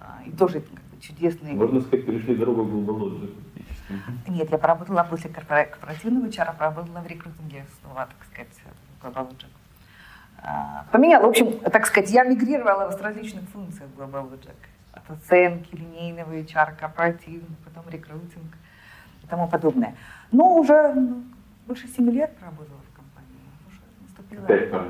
А, 0.00 0.18
И 0.26 0.30
тоже 0.32 0.62
чудесный... 1.06 1.54
Можно 1.54 1.80
сказать, 1.80 2.06
перешли 2.06 2.34
дорогу 2.36 2.62
в 2.64 2.86
практически. 3.86 4.30
Нет, 4.30 4.50
я 4.50 4.58
поработала 4.58 5.04
после 5.04 5.30
корпора- 5.30 5.66
корпоративного 5.66 6.26
HR, 6.26 6.56
поработала 6.56 7.00
в 7.00 7.06
рекрутинге 7.06 7.66
снова, 7.80 8.06
так 8.06 8.16
сказать, 8.30 8.48
в 9.00 9.06
Logic. 9.30 9.46
А, 10.42 10.86
Поменяла, 10.92 11.26
в 11.26 11.30
общем, 11.30 11.58
так 11.60 11.86
сказать, 11.86 12.10
я 12.10 12.24
мигрировала 12.24 12.90
с 12.90 13.00
различных 13.00 13.44
в 13.86 14.00
Global 14.00 14.30
Logic. 14.30 14.54
От 14.92 15.10
оценки, 15.10 15.74
линейного 15.74 16.32
HR, 16.32 16.76
корпоративного, 16.78 17.54
потом 17.64 17.90
рекрутинг 17.90 18.56
и 19.22 19.26
тому 19.26 19.48
подобное. 19.48 19.94
Но 20.32 20.56
уже 20.56 20.94
ну, 20.94 21.24
больше 21.66 21.88
семи 21.88 22.12
лет 22.12 22.36
проработала 22.36 22.80
в 22.90 22.96
компании. 22.96 23.40
Уже 23.68 23.80
наступила... 24.02 24.44
Опять 24.44 24.70
пора. 24.70 24.86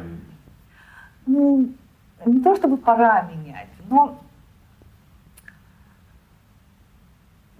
Ну, 1.26 1.72
не 2.26 2.40
то 2.42 2.54
чтобы 2.56 2.76
пора 2.76 3.22
менять, 3.22 3.68
но 3.88 4.20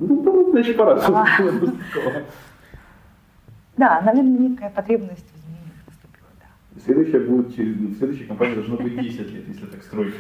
Ну, 0.09 0.23
ну, 0.23 0.51
значит, 0.51 0.77
пора. 0.77 1.01
А. 1.07 1.27
Да, 3.77 4.01
наверное, 4.03 4.49
некая 4.49 4.71
потребность 4.71 5.27
в 5.33 5.39
изменениях 5.39 5.75
наступила, 5.87 6.29
да. 6.41 6.81
Следующая 6.85 7.21
будет, 7.21 7.55
следующей 7.99 8.25
компании 8.25 8.55
должно 8.55 8.77
быть 8.77 9.01
10 9.01 9.33
лет, 9.33 9.49
если 9.49 9.67
так 9.67 9.83
строить 9.83 10.15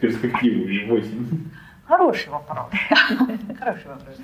перспективу, 0.00 0.64
или 0.64 0.90
8. 0.90 1.38
Хороший 1.86 2.30
вопрос. 2.30 2.66
Хороший 3.58 3.86
вопрос. 3.86 4.16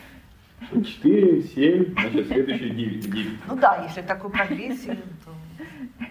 4, 0.71 1.43
7, 1.43 1.93
значит, 1.93 2.27
следующие 2.27 2.71
9. 2.71 3.11
9. 3.11 3.29
Ну 3.49 3.57
да, 3.57 3.85
если 3.87 4.03
такой 4.03 4.31
прогрессию, 4.31 4.97
то 5.25 5.31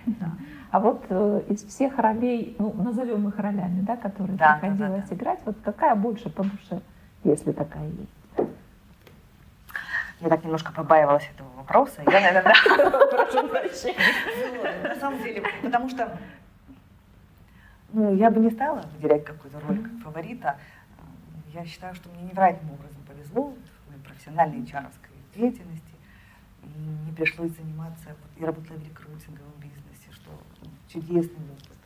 да. 0.05 0.31
А 0.71 0.79
вот 0.79 1.05
э, 1.09 1.41
из 1.49 1.63
всех 1.63 1.97
ролей, 1.97 2.55
ну, 2.59 2.73
назовем 2.73 3.27
их 3.27 3.37
ролями, 3.37 3.81
да, 3.81 3.95
которые 3.95 4.37
да, 4.37 4.57
приходилось 4.59 5.03
да, 5.03 5.07
да. 5.09 5.15
играть, 5.15 5.39
вот 5.45 5.55
какая 5.63 5.95
больше 5.95 6.29
по 6.29 6.43
душе, 6.43 6.81
если 7.23 7.51
такая 7.51 7.85
есть? 7.85 8.17
Я 10.19 10.29
так 10.29 10.43
немножко 10.43 10.71
побаивалась 10.71 11.29
этого 11.35 11.47
вопроса. 11.57 12.01
Я, 12.05 12.19
наверное, 12.21 12.53
Прошу 13.11 13.47
прощения. 13.49 13.95
Ну, 14.81 14.89
на 14.89 14.95
самом 14.95 15.23
деле, 15.23 15.43
потому 15.61 15.89
что 15.89 16.17
ну, 17.93 18.15
я 18.15 18.31
бы 18.31 18.39
не 18.39 18.49
стала 18.49 18.81
выделять 18.95 19.25
какую-то 19.25 19.59
роль 19.59 19.79
как 19.81 19.91
фаворита. 20.03 20.57
Я 21.53 21.65
считаю, 21.65 21.93
что 21.95 22.09
мне 22.09 22.23
невероятным 22.23 22.73
образом 22.73 23.01
повезло 23.07 23.53
в 23.53 23.89
моей 23.89 24.01
профессиональной 24.03 24.65
чаровской 24.65 25.15
деятельности. 25.35 25.83
И 26.63 26.67
мне 26.67 27.13
пришлось 27.13 27.51
заниматься, 27.51 28.15
я 28.37 28.47
работала 28.47 28.77
в 28.77 28.83
рекрутинговом 28.83 29.53
бизнесе, 29.57 30.11
что 30.11 30.31
чудесный 30.87 31.45
опыт. 31.45 31.77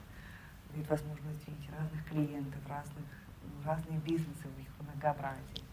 Дает 0.74 0.90
возможность 0.90 1.48
видеть 1.48 1.70
разных 1.78 2.06
клиентов, 2.06 2.60
разных, 2.68 3.06
ну, 3.44 3.70
разные 3.70 4.00
бизнесы 4.00 4.48
в 4.56 4.60
их 4.60 4.68
многообразии. 4.80 5.64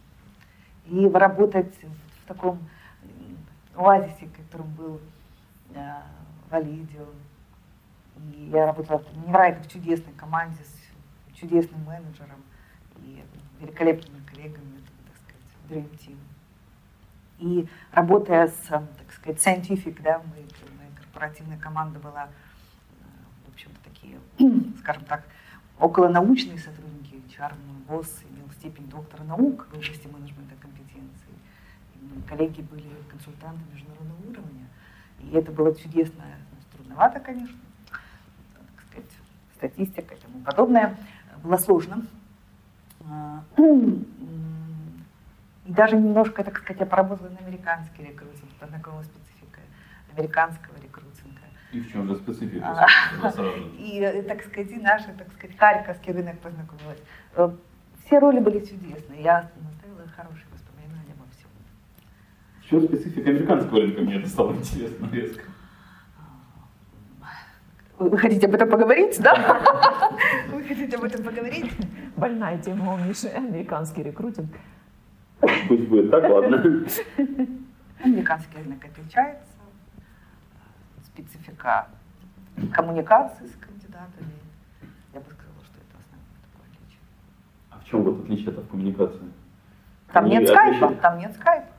И 0.86 1.08
работать 1.08 1.74
в 1.82 2.07
таком 2.28 2.68
оазисе, 3.74 4.28
которым 4.36 4.68
был 4.74 5.00
э, 5.74 6.02
Валидио. 6.50 7.06
И 8.32 8.50
я 8.52 8.66
работала 8.66 8.98
в 8.98 9.26
невероятно 9.26 9.68
чудесной 9.68 10.12
команде 10.14 10.62
с 10.62 11.36
чудесным 11.38 11.82
менеджером 11.84 12.42
и 12.96 13.24
великолепными 13.60 14.24
коллегами, 14.26 14.82
так 15.06 15.16
сказать, 15.22 15.86
Dream 15.86 15.98
Team. 15.98 16.18
И 17.38 17.68
работая 17.92 18.48
с, 18.48 18.66
так 18.66 19.12
сказать, 19.12 19.40
scientific, 19.40 20.02
да, 20.02 20.18
мы, 20.18 20.42
моя 20.76 20.90
корпоративная 20.96 21.58
команда 21.58 22.00
была, 22.00 22.24
э, 22.24 23.04
в 23.46 23.52
общем-то, 23.52 23.78
такие, 23.84 24.18
скажем 24.80 25.04
так, 25.04 25.24
околонаучные 25.78 26.58
сотрудники. 26.58 26.88
HR, 27.28 27.54
босс 27.86 28.22
имел 28.30 28.50
степень 28.58 28.88
доктора 28.88 29.22
наук 29.22 29.68
в 29.70 29.74
области 29.74 30.08
менеджмента 30.08 30.56
компетенций. 30.60 30.77
Коллеги 32.26 32.62
были 32.62 32.88
консультанты 33.10 33.60
международного 33.72 34.18
уровня. 34.30 34.66
И 35.20 35.30
это 35.36 35.52
было 35.52 35.74
чудесно, 35.74 36.24
трудновато, 36.74 37.20
конечно, 37.20 37.56
так 37.90 38.86
сказать, 38.86 39.10
статистика 39.56 40.14
и 40.14 40.18
тому 40.18 40.40
подобное. 40.44 40.96
Было 41.42 41.56
сложно. 41.56 42.06
А, 43.10 43.42
И 45.66 45.72
даже 45.72 45.96
немножко, 45.96 46.42
так 46.44 46.58
сказать, 46.58 46.80
я 46.80 46.86
поработала 46.86 47.28
на 47.28 47.38
американский 47.38 48.02
рекрутинг, 48.04 48.50
познакомилась 48.58 49.06
с 49.06 49.10
спецификой 49.10 49.62
американского 50.16 50.74
рекрутинга. 50.82 51.42
И 51.72 51.80
в 51.80 51.92
чем 51.92 52.06
же 52.08 52.16
специфика? 52.16 52.86
А. 53.22 53.30
И, 53.78 54.00
э, 54.00 54.22
так 54.22 54.42
сказать, 54.42 54.70
и 54.72 54.76
наш, 54.76 55.02
так 55.02 55.30
сказать, 55.34 55.56
харьковский 55.58 56.12
рынок 56.14 56.38
познакомилась. 56.40 56.98
Э, 57.34 57.50
Все 58.06 58.18
роли 58.18 58.40
были 58.40 58.60
чудесные. 58.64 59.22
Я 59.22 59.50
оставила 59.70 60.08
хорошие 60.16 60.46
воспоминания 60.50 61.12
обо 61.12 61.26
всем. 61.30 61.50
В 62.68 62.70
чем 62.70 62.82
специфика 62.82 63.30
американского 63.30 63.80
рынка? 63.80 64.02
Мне 64.02 64.16
это 64.16 64.28
стало 64.28 64.52
интересно 64.52 65.08
резко. 65.10 65.40
Вы 67.98 68.18
хотите 68.18 68.46
об 68.46 68.54
этом 68.54 68.68
поговорить, 68.68 69.18
да? 69.20 69.62
Вы 70.52 70.62
хотите 70.64 70.98
об 70.98 71.04
этом 71.04 71.22
поговорить? 71.24 71.72
Больная 72.14 72.58
тема 72.58 72.92
у 72.92 72.98
Миши, 72.98 73.28
американский 73.28 74.02
рекрутинг. 74.02 74.50
Пусть 75.40 75.88
будет 75.88 76.10
так, 76.10 76.28
ладно. 76.28 76.58
Американский 78.04 78.58
рынок 78.58 78.84
отличается. 78.84 79.48
Специфика 81.06 81.88
коммуникации 82.74 83.46
с 83.46 83.56
кандидатами. 83.56 84.28
Я 85.14 85.20
бы 85.20 85.30
сказала, 85.30 85.64
что 85.64 85.78
это 85.78 85.96
основное 85.96 86.36
такое 86.52 86.66
отличие. 86.70 87.00
А 87.70 87.78
в 87.78 87.84
чем 87.86 88.02
вот 88.02 88.24
отличие 88.24 88.50
от 88.50 88.68
коммуникации? 88.68 89.32
Там 90.12 90.26
Они 90.26 90.36
нет 90.36 90.48
скайпа, 90.50 90.94
там 90.96 91.18
нет 91.18 91.34
скайпа. 91.34 91.77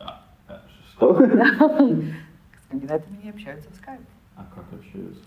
А, 0.00 0.24
а, 0.48 0.60
Что? 0.90 1.14
С 1.14 2.70
кандидатами 2.70 3.18
не 3.22 3.30
общаются 3.30 3.70
в 3.70 3.76
скайпе. 3.76 4.04
А 4.36 4.46
как 4.54 4.64
общаются? 4.72 5.24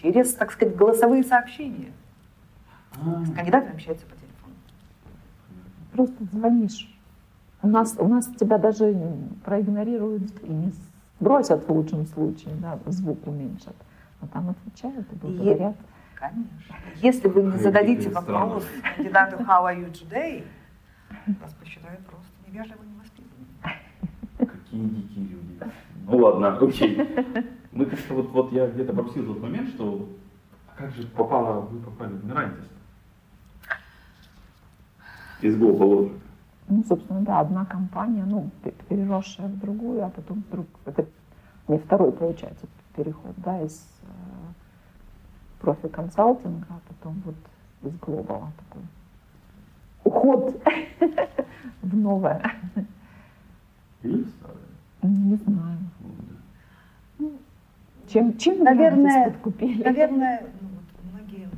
Через, 0.00 0.34
так 0.34 0.52
сказать, 0.52 0.76
голосовые 0.76 1.24
сообщения. 1.24 1.92
А, 2.94 3.24
С 3.24 3.34
кандидатами 3.34 3.74
общаются 3.74 4.06
по 4.06 4.14
телефону. 4.14 4.54
Просто 5.92 6.24
звонишь. 6.32 6.94
У 7.62 7.68
нас, 7.68 7.96
у 7.98 8.06
нас 8.06 8.26
тебя 8.26 8.58
даже 8.58 8.94
проигнорируют 9.44 10.30
и 10.44 10.48
не 10.48 10.72
сбросят 11.18 11.66
в 11.66 11.72
лучшем 11.72 12.06
случае, 12.06 12.54
да, 12.56 12.78
звук 12.86 13.26
уменьшат. 13.26 13.74
Но 14.20 14.28
там 14.28 14.50
отвечают 14.50 15.12
и 15.12 15.16
благодарят. 15.16 15.76
Конечно. 16.14 16.76
Если 16.96 17.28
вы 17.28 17.42
не 17.42 17.58
зададите 17.58 18.10
вопрос 18.10 18.64
кандидату 18.96 19.36
«How 19.38 19.64
are 19.64 19.76
you 19.76 19.92
today?», 19.92 20.44
вас 21.40 21.52
посчитают 21.54 22.04
просто 22.06 22.26
невежливо 22.46 22.80
невоспитанным. 22.82 23.48
Какие 24.38 24.84
дикие 24.88 25.24
люди. 25.26 25.60
Ну 26.06 26.16
ладно, 26.18 26.56
окей. 26.58 26.96
Мы 27.72 27.86
как-то 27.86 28.14
вот, 28.14 28.30
вот 28.30 28.52
я 28.52 28.66
где-то 28.68 28.92
пропустил 28.92 29.26
тот 29.26 29.42
момент, 29.42 29.68
что 29.70 30.08
а 30.68 30.78
как 30.78 30.90
же 30.92 31.06
попало, 31.08 31.60
вы 31.60 31.80
попали 31.80 32.12
в 32.12 32.24
Мирантис? 32.24 32.64
Из 35.42 35.56
Global. 35.56 36.18
Ну, 36.68 36.84
собственно, 36.84 37.20
да, 37.22 37.40
одна 37.40 37.64
компания, 37.64 38.24
ну, 38.24 38.50
пе- 38.62 38.74
переросшая 38.88 39.48
в 39.48 39.58
другую, 39.58 40.04
а 40.04 40.10
потом 40.10 40.42
вдруг, 40.48 40.66
это 40.84 41.06
не 41.68 41.78
второй, 41.78 42.12
получается, 42.12 42.66
переход, 42.94 43.32
да, 43.38 43.60
из 43.62 43.86
э, 44.02 44.06
профи-консалтинга, 45.60 46.66
а 46.68 46.80
потом 46.88 47.22
вот 47.24 47.36
из 47.82 47.96
глобала 47.98 48.52
такой 48.58 48.82
уход 50.04 50.62
в 51.82 51.96
новое. 51.96 52.54
Или 54.02 54.24
старое? 54.24 54.58
Не 55.02 55.36
знаю. 55.36 55.78
Ну, 57.18 57.30
да. 57.30 57.38
Чем, 58.08 58.38
чем 58.38 58.62
Наверное, 58.64 59.18
меня 59.18 59.30
подкупили? 59.30 59.82
Наверное, 59.82 60.46
ну, 60.60 60.68
вот 60.68 61.12
многие, 61.12 61.48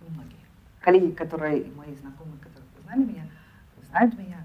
ну, 0.00 0.08
многие 0.10 0.40
коллеги, 0.80 1.12
которые, 1.12 1.60
и 1.60 1.74
мои 1.74 1.94
знакомые, 1.94 2.38
которые 2.38 2.68
знали 2.84 3.04
меня, 3.04 3.24
знают 3.88 4.18
меня, 4.18 4.44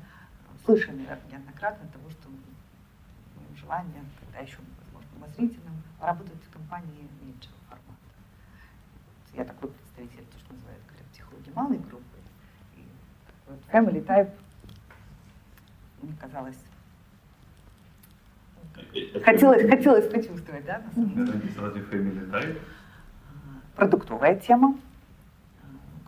слышали 0.63 1.07
неоднократно 1.31 1.87
того, 1.89 2.09
что 2.09 2.29
моим 2.29 3.55
желанием, 3.57 4.05
когда 4.19 4.39
еще, 4.39 4.57
возможно, 4.85 5.09
умозрительным, 5.17 5.81
поработать 5.99 6.43
в 6.43 6.53
компании 6.53 7.07
меньшего 7.21 7.55
формата. 7.67 8.15
Я 9.33 9.45
такой 9.45 9.69
представитель, 9.71 10.25
то, 10.31 10.39
что 10.39 10.53
называют, 10.53 10.83
говорят, 10.87 11.07
психологи 11.11 11.40
малой 11.55 11.77
группы. 11.77 12.17
И 12.75 12.85
вот 13.47 13.59
family 13.71 14.05
type 14.05 14.31
мне 16.01 16.13
казалось, 16.19 16.57
хотелось, 19.23 19.69
хотелось 19.69 20.07
почувствовать, 20.09 20.65
да, 20.65 20.79
на 20.79 20.91
самом 20.91 21.09
деле. 21.09 21.25
Мирантис 21.25 21.57
разве 21.57 21.81
Family 21.81 22.31
Type? 22.31 22.61
продуктовая 23.75 24.35
тема. 24.39 24.77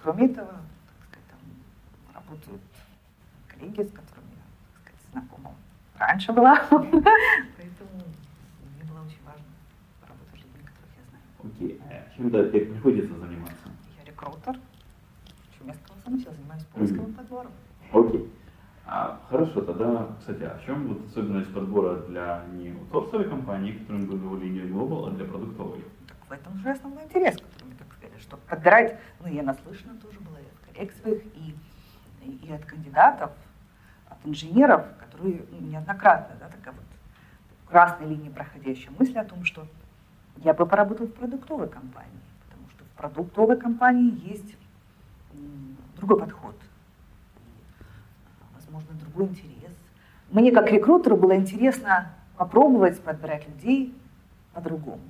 Кроме 0.01 0.25
этого, 0.25 0.47
так 0.51 1.07
сказать, 1.07 1.27
там 1.29 2.13
работают 2.13 2.61
коллеги, 3.47 3.81
с 3.81 3.91
которыми 3.91 4.31
я 4.31 4.43
так 4.73 4.81
сказать, 4.81 5.01
знакома 5.11 5.55
раньше 5.97 6.33
была. 6.33 6.55
Поэтому 6.69 6.93
мне 8.75 8.83
было 8.91 9.01
очень 9.05 9.23
важно 9.23 9.45
поработать 10.01 10.33
с 10.33 10.43
людьми, 10.43 10.65
которых 10.65 10.91
я 10.97 11.03
знаю. 11.09 11.23
Окей, 11.43 11.81
а 11.89 12.15
чем 12.15 12.29
да, 12.29 12.47
тебе 12.49 12.65
приходится 12.65 13.17
заниматься? 13.17 13.67
Я 13.97 14.05
рекрутер. 14.05 14.59
Чем 16.05 16.15
я 16.17 16.31
занимаюсь 16.31 16.63
поиском 16.73 17.13
подбором. 17.13 17.51
Окей. 17.91 18.29
А, 18.85 19.21
хорошо, 19.29 19.61
тогда, 19.61 20.09
кстати, 20.19 20.43
а 20.43 20.57
в 20.57 20.65
чем 20.65 20.87
вот 20.87 21.07
особенность 21.07 21.53
подбора 21.53 22.01
для 22.07 22.43
не 22.51 22.71
аутсорсовой 22.71 23.29
компании, 23.29 23.73
которым 23.73 24.05
вы 24.07 24.17
говорили 24.17 24.65
не 24.65 24.71
Global, 24.71 25.07
а 25.07 25.11
для 25.11 25.25
продуктовой? 25.25 25.83
Так 26.07 26.17
в 26.27 26.31
этом 26.31 26.57
же 26.57 26.69
основной 26.69 27.05
интерес, 27.05 27.35
который 27.35 27.69
мы 27.69 27.75
так 27.75 27.87
сказали, 27.93 28.19
что 28.19 28.37
подбирать, 28.49 28.99
ну, 29.21 29.27
я 29.27 29.43
наслышана 29.43 29.97
тоже 29.99 30.19
была 30.19 30.37
и 30.39 30.43
от 30.43 30.75
коллег 30.75 30.93
своих, 31.01 31.23
и, 31.25 31.55
и, 32.25 32.51
от 32.51 32.65
кандидатов, 32.65 33.31
от 34.09 34.17
инженеров, 34.25 34.85
которые 34.99 35.45
ну, 35.49 35.65
неоднократно, 35.65 36.35
да, 36.39 36.49
такая 36.49 36.73
вот 36.73 36.83
красной 37.69 38.07
линии 38.07 38.29
проходящая 38.29 38.93
мысль 38.99 39.17
о 39.17 39.23
том, 39.23 39.45
что 39.45 39.65
я 40.37 40.53
бы 40.53 40.65
поработал 40.65 41.07
в 41.07 41.13
продуктовой 41.13 41.69
компании, 41.69 42.11
потому 42.49 42.69
что 42.69 42.83
в 42.83 42.89
продуктовой 42.97 43.57
компании 43.57 44.29
есть 44.29 44.57
другой 46.03 46.25
подход, 46.25 46.55
возможно, 48.55 48.89
другой 48.99 49.27
интерес. 49.27 49.71
Мне 50.31 50.51
как 50.51 50.69
рекрутеру 50.69 51.15
было 51.15 51.35
интересно 51.35 52.13
попробовать 52.35 52.99
подбирать 53.01 53.47
людей 53.47 53.95
по-другому. 54.53 55.01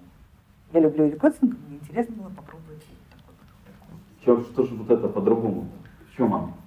Я 0.71 0.81
люблю 0.81 1.07
рекрутинг, 1.07 1.55
мне 1.67 1.77
интересно 1.77 2.15
было 2.15 2.29
попробовать 2.29 2.83
такой 3.09 3.33
подход. 3.65 3.99
Чем, 4.23 4.43
что 4.45 4.65
же 4.65 4.75
вот 4.75 4.91
это 4.91 5.07
по-другому? 5.07 5.67
В 6.11 6.15
чем 6.15 6.33
оно? 6.33 6.57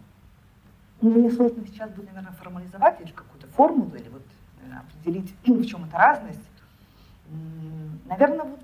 Ну, 1.00 1.10
Мне 1.10 1.30
сложно 1.30 1.64
сейчас 1.66 1.90
будет, 1.90 2.08
наверное, 2.08 2.32
формализовать 2.32 3.00
или 3.00 3.12
какую-то 3.12 3.46
формулу, 3.48 3.94
или 3.94 4.08
вот 4.08 4.22
наверное, 4.60 4.82
определить, 4.82 5.34
в 5.46 5.66
чем 5.66 5.84
эта 5.84 5.98
разность. 5.98 6.40
Наверное, 8.06 8.44
вот 8.46 8.60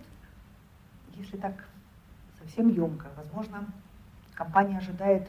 если 1.14 1.36
так 1.36 1.68
совсем 2.40 2.68
емко, 2.68 3.06
возможно, 3.16 3.66
компания 4.34 4.78
ожидает 4.78 5.28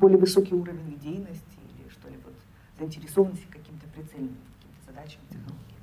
более 0.00 0.18
высокий 0.18 0.54
уровень 0.54 0.94
идейности 1.00 1.58
или 1.78 1.88
что 1.90 2.08
ли 2.08 2.16
вот 2.24 2.34
заинтересованности 2.78 3.46
каким-то 3.50 3.86
прицельным 3.94 4.36
каким-то 4.58 4.86
задачам, 4.86 5.20
технологиям. 5.30 5.80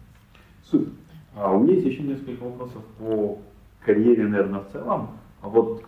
Супер. 0.63 0.91
А 1.35 1.51
у 1.51 1.63
меня 1.63 1.73
есть 1.73 1.85
еще 1.87 2.03
несколько 2.03 2.43
вопросов 2.43 2.83
по 2.99 3.39
карьере, 3.83 4.27
наверное, 4.27 4.61
в 4.61 4.71
целом. 4.71 5.17
А 5.41 5.49
вот 5.49 5.83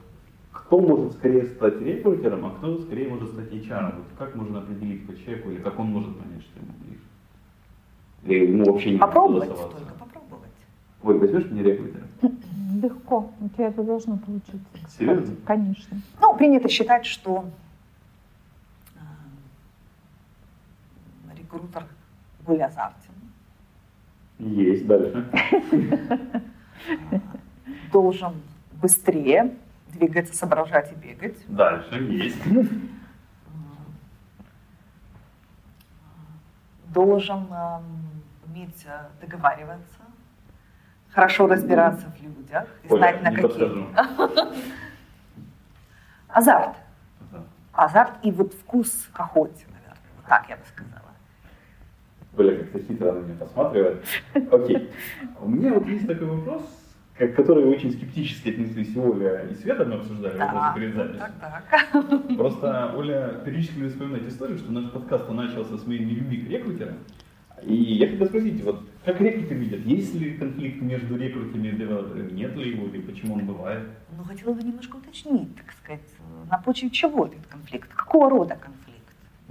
кто 0.52 0.80
может 0.80 1.14
скорее 1.14 1.46
стать 1.46 1.80
рекрутером, 1.82 2.46
а 2.46 2.50
кто 2.52 2.80
скорее 2.80 3.10
может 3.10 3.32
стать 3.32 3.52
HR? 3.52 3.98
Вот 3.98 4.06
как 4.18 4.36
можно 4.36 4.60
определить 4.60 5.06
по 5.06 5.16
человеку, 5.16 5.52
или 5.52 5.62
как 5.62 5.80
он 5.80 5.88
может 5.88 6.18
понять, 6.18 6.42
что 6.42 6.60
ему 6.60 6.74
ближе? 6.80 7.02
Или 8.24 8.52
ему 8.52 8.66
вообще 8.66 8.92
не 8.92 8.98
Попробовать, 8.98 9.50
только 9.50 9.94
попробовать. 9.94 10.52
Ой, 11.04 11.20
возьмешь 11.20 11.46
мне 11.52 11.62
рекрутера? 11.62 12.04
Легко, 12.82 13.32
у 13.40 13.50
тебя 13.50 13.68
это 13.68 13.84
должно 13.84 14.18
получиться. 14.18 14.60
Серьезно? 14.98 15.36
Конечно. 15.46 15.98
Ну, 16.20 16.36
принято 16.36 16.68
считать, 16.68 17.06
что 17.06 17.46
э, 18.96 19.00
рекрутер 21.56 21.84
более 22.42 22.66
азартен, 22.66 23.14
Есть, 24.40 24.86
дальше. 24.86 25.26
должен 27.92 28.42
быстрее 28.74 29.56
двигаться, 29.90 30.36
соображать 30.36 30.92
и 30.92 30.96
бегать. 30.96 31.38
Дальше, 31.48 31.96
есть. 32.04 32.38
Должен 36.88 37.48
эм, 37.52 38.24
уметь 38.46 38.86
э, 38.86 39.08
договариваться, 39.20 40.00
хорошо 41.10 41.48
разбираться 41.48 42.08
в 42.10 42.22
людях 42.22 42.68
и 42.84 42.88
знать, 42.88 43.22
на 43.22 43.34
какие. 43.34 43.88
Азарт. 46.30 46.78
Азарт 47.74 48.14
и 48.24 48.32
вот 48.32 48.54
вкус 48.54 49.10
к 49.14 49.20
охоте, 49.20 49.66
наверное. 49.68 49.98
Вот 50.18 50.26
так 50.28 50.48
я 50.50 50.56
бы 50.56 50.64
сказала. 50.66 51.05
Как-то 52.76 52.94
хитро 52.94 53.12
на 53.14 53.20
меня 53.20 53.36
посматривает. 53.40 54.04
Окей. 54.52 54.90
У 55.42 55.50
меня 55.50 55.74
вот 55.74 55.88
есть 55.88 56.08
такой 56.08 56.28
вопрос, 56.28 56.62
к- 57.18 57.28
который 57.34 57.66
очень 57.66 57.92
скептически 57.92 58.50
отнеслись 58.50 58.94
и 58.96 59.00
Оля, 59.00 59.48
и 59.50 59.54
Света, 59.56 59.86
мы 59.86 59.96
обсуждали 59.96 60.38
вопросы 60.38 60.66
Так, 60.66 60.76
перед 60.76 60.96
записью. 60.96 61.20
так, 61.40 61.64
так. 61.70 62.38
Просто 62.38 62.94
Оля 62.98 63.42
периодически 63.46 63.78
любит 63.80 63.94
вспоминать 63.94 64.28
историю, 64.28 64.58
что 64.58 64.72
наш 64.72 64.92
подкаст 64.92 65.30
начался 65.30 65.78
с 65.78 65.88
моими 65.88 66.12
любви 66.12 66.38
к 66.46 66.50
рекрутерам. 66.50 66.96
И 67.64 67.74
я 67.74 68.10
хотел 68.10 68.28
спросить, 68.28 68.62
вот 68.66 68.82
как 69.06 69.22
рекрутеры 69.22 69.56
видят, 69.62 69.86
есть 69.86 70.14
ли 70.16 70.34
конфликт 70.38 70.82
между 70.82 71.16
рекрутерами 71.18 71.70
и 71.70 71.76
девелоперами, 71.78 72.32
нет 72.34 72.56
ли 72.58 72.72
его, 72.72 72.88
или 72.88 73.02
почему 73.02 73.36
он 73.36 73.46
бывает? 73.46 73.84
Ну, 74.18 74.24
хотела 74.26 74.54
бы 74.54 74.62
немножко 74.62 74.98
уточнить, 74.98 75.56
так 75.56 75.72
сказать, 75.72 76.02
на 76.52 76.58
почве 76.58 76.90
чего 76.90 77.28
этот 77.28 77.48
конфликт, 77.48 77.90
какого 77.94 78.30
рода 78.30 78.56
конфликт. 78.56 78.85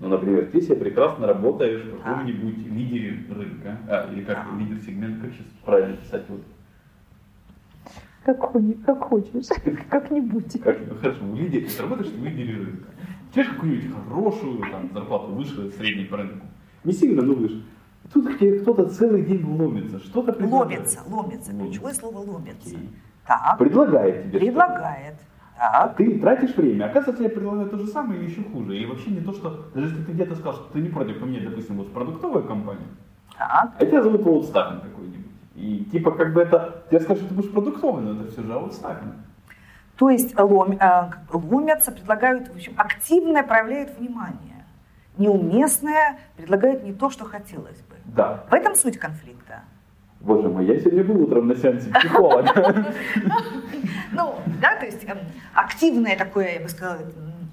Ну, 0.05 0.11
например, 0.11 0.51
ты 0.53 0.61
себе 0.61 0.77
прекрасно 0.77 1.27
работаешь 1.27 1.83
в 1.83 2.03
каком-нибудь 2.03 2.59
лидере 2.67 3.25
рынка, 3.31 3.79
а, 3.89 4.13
или 4.13 4.23
как 4.23 4.49
лидер 4.59 4.79
сегмента, 4.85 5.23
как 5.27 5.33
сейчас 5.33 5.47
правильно 5.65 5.97
писать, 5.97 6.25
вот, 6.29 6.43
Как, 8.23 8.39
как 8.85 9.03
хочешь, 9.05 9.47
как-нибудь. 9.91 10.61
как, 10.63 10.79
ну, 10.87 10.95
хорошо, 10.97 11.25
в 11.25 11.35
лидере, 11.35 11.67
ты 11.67 11.83
работаешь 11.83 12.11
в 12.13 12.23
лидере 12.23 12.55
рынка, 12.55 12.85
тебе 13.33 13.45
какую-нибудь 13.45 13.91
хорошую 14.07 14.59
там, 14.71 14.91
зарплату 14.93 15.33
выше 15.33 15.71
средней 15.71 16.05
по 16.05 16.19
рынку, 16.19 16.47
не 16.85 16.93
сильно 16.93 17.23
думаешь, 17.23 17.65
тут 18.13 18.27
к 18.29 18.39
тебе 18.39 18.59
кто-то 18.59 18.91
целый 18.91 19.25
день 19.25 19.43
ломится, 19.43 20.01
что-то 20.01 20.35
предлагает. 20.35 20.81
Ломится, 20.81 21.01
ломится, 21.09 21.53
ключевое 21.53 21.95
слово 21.95 22.19
ломится. 22.19 22.77
Так, 23.27 23.57
Предлагает 23.57 24.31
тебе 24.31 24.51
что-то. 24.51 25.17
Предлагает. 25.65 25.91
А 25.91 25.95
ты 25.95 26.19
тратишь 26.19 26.57
время. 26.57 26.87
Оказывается, 26.87 27.23
я 27.23 27.31
предлагаю 27.31 27.69
то 27.69 27.79
же 27.79 27.87
самое 27.87 28.21
или 28.21 28.31
еще 28.31 28.43
хуже. 28.43 28.77
Или 28.77 28.87
вообще 28.87 29.11
не 29.11 29.21
то, 29.21 29.33
что... 29.33 29.67
Даже 29.75 29.89
если 29.89 30.05
ты 30.05 30.13
где-то 30.13 30.35
сказал, 30.35 30.55
что 30.55 30.73
ты 30.73 30.81
не 30.81 30.89
против 30.89 31.21
мне, 31.23 31.41
допустим, 31.41 31.77
вот 31.77 31.89
в 31.89 31.93
продуктовую 31.93 32.45
компанию, 32.45 32.89
Так. 33.37 33.73
а 33.79 33.87
тебя 33.87 34.03
зовут 34.03 34.27
аутстаффинг 34.27 34.83
какой-нибудь. 34.83 35.27
И 35.57 35.85
типа 35.91 36.13
как 36.13 36.33
бы 36.33 36.43
это... 36.43 36.85
Я 36.91 37.01
скажу, 37.01 37.21
что 37.21 37.29
ты 37.29 37.35
будешь 37.35 37.53
продуктовый, 37.53 38.03
но 38.03 38.21
это 38.21 38.31
все 38.31 38.43
же 38.43 38.53
аутстаффинг. 38.53 39.15
То 39.97 40.11
есть 40.11 40.39
лом, 40.39 40.73
э, 40.73 40.79
как 40.79 41.29
бы 41.31 41.55
ломятся, 41.55 41.93
предлагают, 41.93 42.49
в 42.49 42.57
общем, 42.57 42.73
активное 42.77 43.45
проявляют 43.45 43.97
внимание. 43.99 44.67
Неуместное 45.17 46.19
предлагают 46.37 46.83
не 46.83 46.93
то, 46.93 47.11
что 47.11 47.25
хотелось 47.25 47.79
бы. 47.83 47.95
Да. 48.05 48.45
В 48.51 48.55
этом 48.55 48.75
суть 48.75 48.99
конфликта. 48.99 49.63
Боже 50.21 50.49
мой, 50.49 50.65
я 50.65 50.81
сегодня 50.81 51.05
был 51.05 51.23
утром 51.23 51.47
на 51.47 51.55
сеансе 51.55 51.91
психолога. 51.91 52.53
Ну, 54.15 54.35
да, 54.61 54.77
то 54.77 54.87
есть 54.87 55.05
эм, 55.05 55.19
активное 55.55 56.17
такое, 56.17 56.55
я 56.55 56.61
бы 56.61 56.69
сказала, 56.69 56.99
м, 57.03 57.51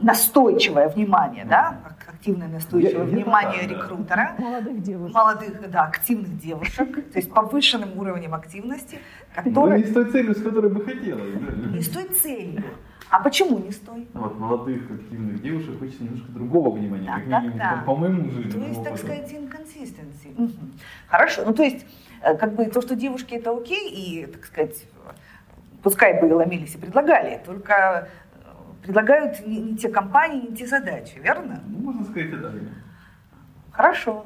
настойчивое 0.00 0.88
внимание, 0.88 1.44
да, 1.44 1.78
ак- 1.84 2.08
активное 2.14 2.48
настойчивое 2.48 3.04
где-то 3.04 3.16
внимание 3.16 3.60
так, 3.62 3.68
да. 3.70 3.74
рекрутера, 3.74 4.34
Молодых 4.38 4.82
девушек. 4.82 5.14
молодых, 5.14 5.70
да, 5.70 5.82
активных 5.84 6.38
девушек, 6.38 6.94
то 7.12 7.18
есть 7.18 7.32
повышенным 7.32 7.98
уровнем 7.98 8.34
активности, 8.34 8.98
Но 9.36 9.42
не 9.42 9.50
который 9.54 9.84
с 9.84 9.92
той 9.92 10.10
целью, 10.12 10.34
с 10.34 10.42
которой 10.42 10.70
бы 10.70 10.84
хотелось. 10.84 11.32
да. 11.34 11.76
не 11.76 11.82
с 11.82 11.88
той 11.88 12.04
целью. 12.08 12.62
А 13.10 13.20
почему 13.20 13.58
не 13.58 13.72
с 13.72 13.78
той? 13.78 14.06
Ну 14.12 14.20
Вот 14.20 14.38
молодых 14.38 14.82
активных 14.90 15.40
девушек 15.42 15.78
хочется 15.78 16.04
немножко 16.04 16.30
другого 16.30 16.76
внимания, 16.76 17.06
Так, 17.06 17.22
как 17.22 17.30
так, 17.30 17.42
минимум, 17.42 17.58
так. 17.58 17.78
по- 17.80 17.84
по 17.86 17.96
моему 17.96 18.24
То 18.24 18.30
жизненному 18.36 18.68
есть, 18.68 18.84
так 18.84 18.98
сказать, 18.98 19.32
inconsistency. 19.32 20.34
Мгм. 20.36 20.72
Хорошо, 21.08 21.42
ну 21.46 21.54
то 21.54 21.62
есть, 21.62 21.86
э, 22.22 22.36
как 22.36 22.54
бы 22.54 22.66
то, 22.66 22.82
что 22.82 22.94
девушки 22.96 23.34
это 23.34 23.50
окей, 23.56 23.88
и, 23.90 24.26
так 24.26 24.44
сказать, 24.44 24.84
пускай 25.82 26.20
бы 26.20 26.28
и 26.28 26.32
ломились 26.32 26.74
и 26.74 26.78
предлагали, 26.78 27.40
только 27.44 28.08
э, 28.34 28.38
предлагают 28.82 29.46
не, 29.46 29.60
не 29.60 29.76
те 29.76 29.88
компании, 29.88 30.48
не 30.50 30.56
те 30.56 30.66
задачи, 30.66 31.18
верно? 31.22 31.60
Ну, 31.66 31.78
можно 31.78 32.04
сказать 32.04 32.28
и 32.28 32.36
так. 32.36 32.52
Хорошо. 33.72 34.24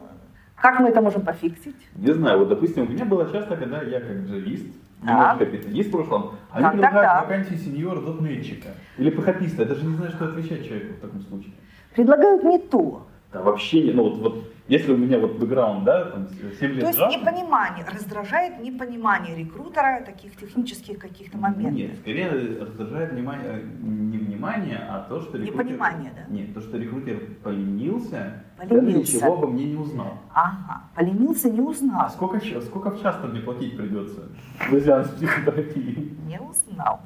Как 0.57 0.79
мы 0.81 0.89
это 0.91 1.01
можем 1.01 1.23
пофиксить? 1.23 1.77
Не 1.97 2.13
знаю, 2.13 2.39
вот 2.39 2.49
допустим, 2.49 2.85
у 2.85 2.89
меня 2.89 3.05
было 3.05 3.31
часто, 3.31 3.57
когда 3.57 3.83
я 3.83 4.01
как 4.01 4.17
джавист, 4.19 4.67
Так. 5.05 5.11
немножко 5.11 5.47
питанист 5.47 5.89
в 5.89 5.93
прошлом, 5.93 6.35
они 6.53 6.63
Так, 6.63 6.73
предлагают 6.73 7.11
так. 7.11 7.23
вакансию 7.29 7.59
сеньора 7.59 8.01
дотнетчика 8.01 8.69
или 8.97 9.11
пхописта. 9.11 9.63
Я 9.63 9.69
даже 9.69 9.85
не 9.85 9.97
знаю, 9.97 10.13
что 10.13 10.25
отвечать 10.27 10.65
человеку 10.67 10.95
в 10.95 11.01
таком 11.01 11.21
случае. 11.23 11.53
Предлагают 11.95 12.45
не 12.45 12.59
то. 12.61 13.07
Да 13.33 13.43
вообще 13.43 13.83
не, 13.83 13.93
ну 13.93 14.05
вот, 14.05 14.19
вот 14.19 14.53
если 14.69 14.93
у 14.93 14.97
меня 14.97 15.19
вот 15.19 15.39
бэкграунд, 15.39 15.85
да, 15.85 16.05
там 16.07 16.29
7 16.29 16.71
лет 16.73 16.81
То 16.81 16.87
есть 16.87 16.99
Java, 16.99 17.11
непонимание, 17.11 17.85
раздражает 17.85 18.61
непонимание 18.61 19.37
рекрутера 19.37 20.03
таких 20.05 20.37
технических 20.37 20.99
каких-то 20.99 21.37
моментов. 21.39 21.73
Нет, 21.75 21.99
скорее 22.01 22.29
раздражает 22.61 23.13
внимание, 23.13 23.49
э, 23.49 23.63
не 23.83 24.19
внимание, 24.19 24.79
а 24.89 25.01
то, 25.09 25.21
что 25.21 25.37
рекрутер... 25.39 25.65
Непонимание, 25.65 26.13
да? 26.17 26.33
Нет, 26.33 26.55
то, 26.55 26.61
что 26.61 26.79
рекрутер 26.79 27.21
поленился, 27.43 28.45
Поленился. 28.57 28.93
да, 28.93 28.99
ничего 28.99 29.35
обо 29.35 29.47
мне 29.49 29.65
не 29.67 29.77
узнал. 29.77 30.19
Ага, 30.33 30.83
поленился, 30.95 31.51
не 31.51 31.61
А 31.61 31.63
узнал. 31.63 32.11
сколько, 32.11 32.41
щ- 32.41 32.61
сколько 32.63 32.91
в 32.91 33.03
час 33.03 33.17
мне 33.25 33.41
платить 33.41 33.77
придется 33.77 34.29
друзьям 34.69 35.05
с 35.07 35.09
психотерапией? 35.09 36.17
Не 36.27 36.39
узнал. 36.41 37.01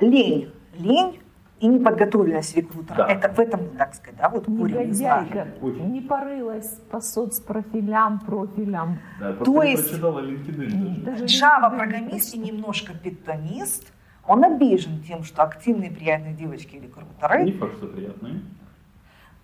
Лень. 0.00 0.50
Лень 0.78 1.18
и 1.60 1.66
неподготовленность 1.66 2.56
рекрутера. 2.56 2.96
Да. 2.96 3.06
Это 3.08 3.28
в 3.28 3.38
этом, 3.38 3.68
так 3.76 3.94
сказать, 3.94 4.18
да, 4.18 4.28
вот 4.30 4.46
корень. 4.46 4.88
Негодяйка. 4.88 5.48
Не 5.62 6.00
порылась 6.00 6.70
по 6.90 7.00
соцпрофилям, 7.00 8.18
профилям. 8.20 8.98
Да, 9.20 9.34
То 9.34 9.62
не 9.62 9.72
есть- 9.72 9.88
прочитала 9.88 10.20
LinkedIn 10.20 10.56
даже. 11.04 11.24
Даже 11.24 11.24
Java 11.26 11.70
не- 11.72 11.78
программист 11.78 12.34
и 12.34 12.38
немножко 12.38 12.94
питонист, 12.94 13.92
он 14.26 14.44
обижен 14.44 15.02
тем, 15.06 15.22
что 15.22 15.42
активные 15.42 15.90
приятные 15.90 16.32
девочки 16.34 16.76
и 16.76 16.80
Не 16.80 16.86
рекрутеры, 16.86 17.52
факт, 17.58 17.76
что 17.76 17.86
приятные. 17.88 18.40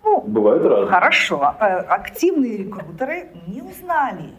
ну, 0.03 0.21
Бывают 0.21 0.63
разные. 0.63 0.87
хорошо, 0.87 1.55
э, 1.59 1.63
активные 1.65 2.57
рекрутеры 2.57 3.27
не 3.47 3.61
узнали 3.61 4.33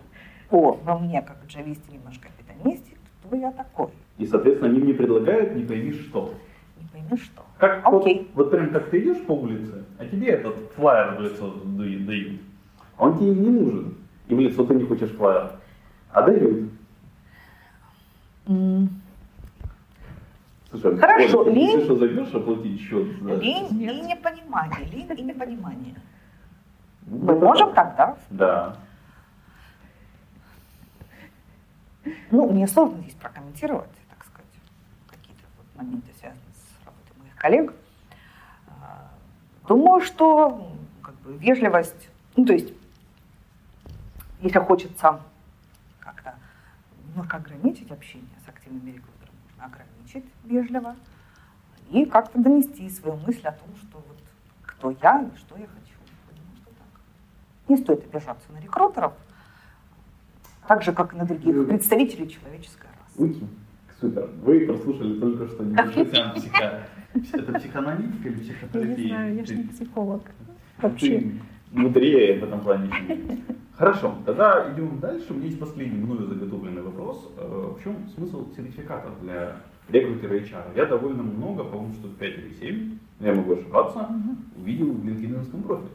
о, 0.51 0.73
во 0.73 0.99
мне, 0.99 1.23
как 1.23 1.37
джависте, 1.47 1.93
немножко 1.93 2.29
питонисте, 2.39 2.93
кто 3.23 3.37
я 3.37 3.53
такой. 3.53 3.89
И, 4.17 4.27
соответственно, 4.27 4.71
они 4.71 4.81
мне 4.81 4.95
предлагают 4.95 5.55
не 5.55 5.63
пойми 5.65 5.93
что. 5.93 6.35
Не 6.81 6.89
пойми 6.89 7.17
что. 7.23 7.43
Как 7.59 7.83
Окей. 7.85 8.31
вот, 8.35 8.45
вот 8.47 8.51
прям 8.53 8.71
как 8.71 8.89
ты 8.91 9.01
идешь 9.01 9.25
по 9.27 9.33
улице, 9.33 9.85
а 9.99 10.05
тебе 10.07 10.29
этот 10.29 10.57
флаер 10.77 11.17
в 11.17 11.21
лицо 11.21 11.53
дают. 11.65 12.41
А 12.97 13.05
он 13.07 13.19
тебе 13.19 13.35
не 13.35 13.49
нужен. 13.51 13.95
И 14.29 14.35
в 14.35 14.39
лицо 14.41 14.65
ты 14.65 14.75
не 14.75 14.85
хочешь 14.85 15.11
флаер. 15.11 15.53
А 16.13 16.23
дают. 16.23 16.71
М, 18.47 18.89
Слушай, 20.71 20.99
Хорошо, 20.99 21.41
Оля, 21.41 21.51
ты 21.51 21.57
лень- 21.59 21.85
что 21.85 21.97
зайдешь 21.97 22.35
оплатить 22.35 22.81
счет? 22.81 23.07
за- 23.23 23.35
Лень 23.37 23.69
Нет. 23.73 23.95
и 23.95 24.01
непонимание, 24.03 24.85
лень 24.93 25.11
и 25.19 25.23
непонимание. 25.23 25.95
Ну, 27.07 27.19
Мы 27.25 27.39
можем 27.41 27.73
так, 27.73 27.97
да? 27.97 28.17
Да. 28.31 28.77
Ну, 32.31 32.51
мне 32.53 32.67
сложно 32.69 32.99
здесь 33.01 33.15
прокомментировать, 33.15 33.89
так 34.11 34.25
сказать, 34.27 34.51
какие-то 35.09 35.43
вот 35.57 35.67
моменты, 35.83 36.09
связанные 36.19 36.19
с 36.19 36.21
работой 36.21 36.27
моих 36.29 36.38
коллег. 37.39 37.73
А, 38.69 39.11
Думаю, 39.67 40.01
что 40.01 40.73
как 41.03 41.15
бы, 41.17 41.37
вежливость, 41.37 42.09
ну, 42.37 42.45
то 42.45 42.53
есть, 42.53 42.73
если 44.41 44.59
хочется 44.59 45.21
как-то 46.01 46.35
немножко 47.07 47.39
ограничить 47.39 47.91
общение 47.91 48.29
с 48.45 48.49
активными 48.49 48.91
рекрутерами, 48.91 49.39
ограничить 49.59 50.25
вежливо 50.45 50.97
и 51.91 52.05
как-то 52.05 52.39
донести 52.39 52.89
свою 52.91 53.17
мысль 53.19 53.47
о 53.47 53.53
том, 53.53 53.69
что 53.77 53.99
вот 53.99 54.19
кто 54.63 54.91
я 54.91 55.23
и 55.23 55.37
что 55.39 55.57
я 55.57 55.67
хочу. 55.67 55.95
Что 56.57 56.71
так. 56.71 57.01
Не 57.69 57.77
стоит 57.77 58.05
обижаться 58.05 58.53
на 58.53 58.59
рекрутеров, 58.61 59.15
так 60.69 60.83
же, 60.83 60.93
как 60.93 61.15
и 61.15 61.17
на 61.17 61.25
других 61.25 61.67
представителей 61.67 62.29
человеческой 62.29 62.89
расы. 62.89 63.41
Супер. 64.01 64.31
Вы 64.43 64.67
прослушали 64.67 65.19
только 65.19 65.49
что 65.49 65.65
небольшой 65.65 66.07
сеанс. 66.07 66.45
Это 67.15 67.53
психоаналитика 67.59 68.29
или 68.29 68.37
Я 68.37 68.41
психотерапия? 68.43 68.97
не 68.97 69.09
знаю, 69.09 69.35
я 69.37 69.45
же 69.45 69.57
не 69.57 69.63
психолог. 69.65 70.23
ты 70.25 70.83
Вообще. 70.87 71.33
мудрее 71.73 72.39
в 72.41 72.45
этом 72.45 72.61
плане. 72.61 72.91
я. 73.09 73.17
Хорошо, 73.77 74.15
тогда 74.27 74.73
идем 74.73 74.99
дальше. 74.99 75.27
У 75.31 75.35
меня 75.35 75.47
есть 75.47 75.59
последний 75.61 75.99
мною 75.99 76.27
заготовленный 76.27 76.83
вопрос. 76.83 77.31
Э, 77.39 77.75
В 77.79 77.83
чем 77.83 78.09
смысл 78.15 78.49
сертификатов 78.57 79.21
для 79.23 79.57
рекрутера 79.89 80.35
HR? 80.35 80.77
Я 80.77 80.87
довольно 80.87 81.23
много, 81.23 81.65
по-моему, 81.65 81.95
штук 81.95 82.17
5 82.17 82.39
или 82.39 82.53
7, 82.55 82.99
я 83.21 83.35
могу 83.35 83.55
ошибаться, 83.55 84.09
увидел 84.57 84.93
в 84.93 85.05
LinkedIn 85.07 85.63
профиле. 85.63 85.89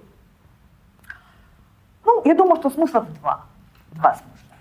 Ну, 2.05 2.21
я 2.25 2.35
думаю, 2.35 2.57
что 2.57 2.69
смыслов 2.69 3.05
два. 3.19 3.45
Два 3.93 4.13
смысла. 4.15 4.57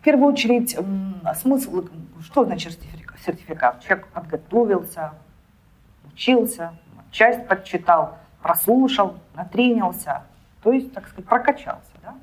В 0.00 0.04
первую 0.04 0.32
очередь, 0.32 0.76
смысл, 1.36 1.84
что 2.22 2.44
значит 2.44 2.72
сертифика- 2.72 3.14
сертификат? 3.24 3.82
Человек 3.84 4.06
подготовился, 4.08 5.12
учился, 6.12 6.74
часть 7.10 7.46
подчитал, 7.46 8.18
прослушал, 8.42 9.16
натренился, 9.34 10.22
то 10.62 10.72
есть, 10.72 10.92
так 10.92 11.08
сказать, 11.08 11.26
прокачался, 11.26 11.92
да, 12.02 12.14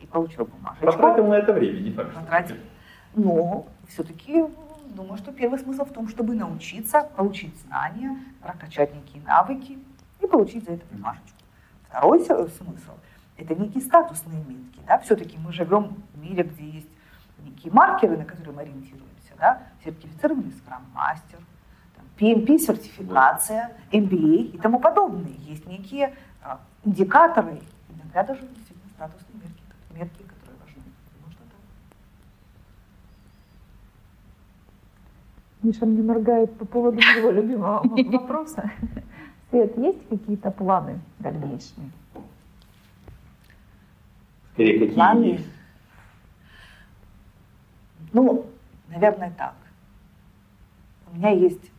и 0.00 0.06
получил 0.06 0.44
бумажечку. 0.44 0.86
Потратил 0.86 1.26
на 1.26 1.34
это 1.34 1.52
время, 1.52 1.80
не 1.80 1.92
что 1.92 2.04
Потратил. 2.04 2.56
Но 3.14 3.66
все-таки 3.88 4.44
думаю, 4.94 5.16
что 5.18 5.32
первый 5.32 5.58
смысл 5.58 5.84
в 5.84 5.92
том, 5.92 6.08
чтобы 6.08 6.34
научиться, 6.34 7.08
получить 7.16 7.56
знания, 7.66 8.16
прокачать 8.42 8.94
некие 8.94 9.22
навыки 9.22 9.78
и 10.20 10.26
получить 10.26 10.64
за 10.64 10.72
это 10.72 10.84
бумажечку. 10.90 11.38
Второй 11.88 12.20
смысл– 12.20 12.92
это 13.36 13.54
некие 13.54 13.82
статусные 13.82 14.42
метки. 14.44 14.80
Да? 14.86 14.98
Все-таки 14.98 15.38
мы 15.38 15.52
живем 15.52 15.96
в 16.14 16.20
мире, 16.20 16.42
где 16.42 16.64
есть 16.68 16.88
некие 17.44 17.72
маркеры, 17.72 18.16
на 18.16 18.24
которые 18.24 18.54
мы 18.54 18.62
ориентируемся. 18.62 19.34
Да? 19.38 19.62
Сертифицированный 19.84 20.52
скрам-мастер, 20.52 21.38
там, 22.18 22.28
PMP-сертификация, 22.28 23.70
MBA 23.92 24.52
и 24.54 24.58
тому 24.58 24.80
подобное. 24.80 25.32
Есть 25.46 25.66
некие 25.66 26.14
а, 26.42 26.60
индикаторы, 26.84 27.60
иногда 27.88 28.22
даже 28.22 28.40
действительно 28.46 28.90
статусные 28.94 29.42
метки, 29.42 29.62
метки 29.94 30.22
которые 30.22 30.58
важны. 30.60 30.82
Что 31.30 31.42
так. 31.44 31.60
Миша 35.62 35.86
мне 35.86 36.02
моргает 36.02 36.56
по 36.58 36.64
поводу 36.64 37.00
моего 37.00 37.30
любимого 37.30 37.82
вопроса. 38.10 38.70
Свет, 39.50 39.76
есть 39.78 40.08
какие-то 40.08 40.50
планы 40.50 41.00
дальнейшие? 41.18 41.90
Скорее, 44.52 44.78
какие 44.78 44.94
Планы? 44.94 45.24
есть. 45.24 45.48
Ну, 48.12 48.46
наверное, 48.88 49.32
так. 49.38 49.54
У 51.10 51.16
меня 51.16 51.30
есть 51.30 51.70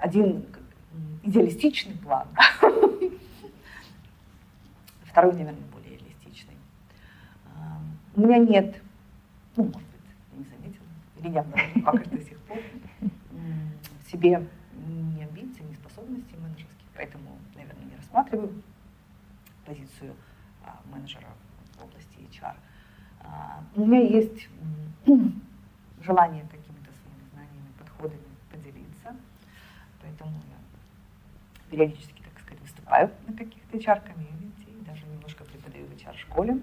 один 0.00 0.42
как, 0.42 0.62
идеалистичный 1.22 1.96
план. 1.96 2.26
Второй, 5.04 5.32
наверное, 5.32 5.60
более 5.72 5.96
реалистичный. 5.98 6.56
А, 7.46 7.80
У 8.14 8.20
меня 8.20 8.38
нет, 8.38 8.80
ну, 9.56 9.64
может 9.64 9.78
быть, 9.78 10.00
я 10.32 10.38
не 10.38 10.44
заметила, 10.44 10.86
или 11.18 11.28
не 11.28 11.38
обнаружила 11.38 11.82
пока 11.84 12.04
до 12.04 12.20
сих 12.22 12.38
пор, 12.40 12.58
себе 14.10 14.46
ни 14.86 15.22
амбиций, 15.22 15.64
ни 15.64 15.74
способностей 15.74 16.36
менеджерских, 16.36 16.86
поэтому, 16.94 17.38
наверное, 17.54 17.84
не 17.84 17.96
рассматриваю 17.96 18.62
позицию 19.66 20.14
а, 20.64 20.80
менеджера 20.92 21.28
в 21.78 21.84
области 21.84 22.18
HR. 22.18 22.54
А, 23.20 23.62
у 23.76 23.86
меня 23.86 24.00
есть 24.00 24.48
желание 26.02 26.42
какими-то 26.44 26.90
своими 27.02 27.28
знаниями, 27.32 27.72
подходами 27.78 28.20
поделиться, 28.50 29.16
поэтому 30.02 30.32
я 30.32 30.56
периодически, 31.70 32.22
так 32.22 32.42
сказать, 32.42 32.60
выступаю 32.62 33.10
на 33.26 33.36
каких-то 33.36 33.76
HR-комьюнити, 33.76 34.84
даже 34.86 35.06
немножко 35.06 35.44
преподаю 35.44 35.86
в 35.86 35.92
HR-школе. 35.92 36.58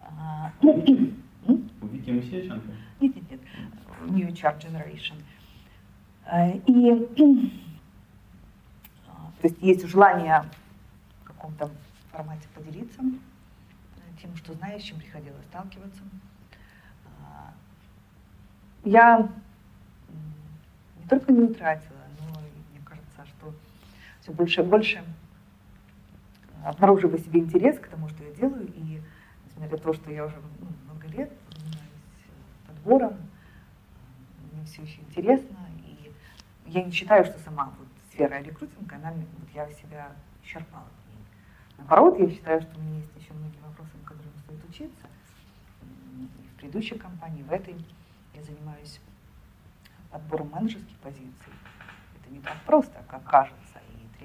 А, 0.00 0.52
у 0.62 1.86
Вики 1.86 2.10
Мусеченко? 2.10 2.70
Нет, 3.00 3.16
нет, 3.16 3.30
нет. 3.30 3.40
New 4.06 4.28
HR 4.28 4.58
Generation. 4.58 5.22
Э, 6.26 6.56
и 6.66 7.08
то 9.40 9.48
есть 9.48 9.62
есть 9.62 9.86
желание 9.86 10.44
в 11.22 11.24
каком-то 11.24 11.70
формате 12.12 12.46
поделиться 12.54 13.00
э, 13.00 14.20
тем, 14.20 14.36
что 14.36 14.52
знаешь, 14.52 14.82
с 14.82 14.84
чем 14.84 14.98
приходилось 14.98 15.44
сталкиваться. 15.46 16.02
А, 17.06 17.52
я 18.84 19.30
не 20.98 21.08
только 21.08 21.32
не 21.32 21.40
утратила, 21.40 21.96
но 22.20 22.40
мне 22.40 22.84
кажется, 22.84 23.24
что 23.26 23.54
все 24.20 24.32
больше 24.32 24.60
и 24.60 24.64
больше 24.64 25.04
обнаруживаю 26.64 27.18
себе 27.18 27.40
интерес 27.40 27.78
к 27.78 27.88
тому, 27.88 28.08
что 28.08 28.22
я 28.22 28.32
делаю, 28.32 28.66
и 28.74 29.00
несмотря 29.46 29.76
на 29.76 29.78
то, 29.78 29.92
что 29.92 30.10
я 30.10 30.26
уже 30.26 30.36
ну, 30.60 30.68
много 30.84 31.06
лет 31.08 31.32
занимаюсь 31.56 31.86
подбором, 32.66 33.16
мне 34.52 34.64
все 34.64 34.82
еще 34.82 35.00
интересно, 35.00 35.56
и 35.78 36.12
я 36.66 36.82
не 36.84 36.90
считаю, 36.90 37.24
что 37.24 37.38
сама 37.38 37.72
вот 37.78 37.88
сфера 38.12 38.42
рекрутинга, 38.42 38.96
она, 38.96 39.12
вот 39.12 39.48
я 39.54 39.70
себя 39.72 40.12
исчерпала. 40.42 40.88
Наоборот, 41.78 42.18
я 42.18 42.28
считаю, 42.28 42.60
что 42.60 42.78
у 42.78 42.82
меня 42.82 42.98
есть 42.98 43.16
еще 43.18 43.32
многие 43.32 43.58
вопросы, 43.60 43.90
на 44.02 44.06
которые 44.06 44.30
стоит 44.44 44.68
учиться. 44.68 45.06
И 46.18 46.46
в 46.48 46.58
предыдущей 46.58 46.98
компании, 46.98 47.42
в 47.42 47.50
этой 47.50 47.74
я 48.34 48.42
занимаюсь 48.42 49.00
подбором 50.10 50.50
менеджерских 50.50 50.96
позиций. 50.98 51.52
Это 52.20 52.32
не 52.32 52.40
так 52.40 52.56
просто, 52.66 53.02
как 53.08 53.24
кажется, 53.24 53.59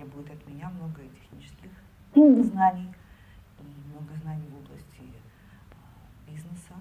требует 0.06 0.30
от 0.32 0.48
меня 0.48 0.70
много 0.70 1.02
технических 1.04 1.72
знаний 2.14 2.94
и 3.60 3.90
много 3.92 4.14
знаний 4.22 4.48
в 4.50 4.58
области 4.58 5.02
а, 5.72 6.30
бизнеса, 6.30 6.74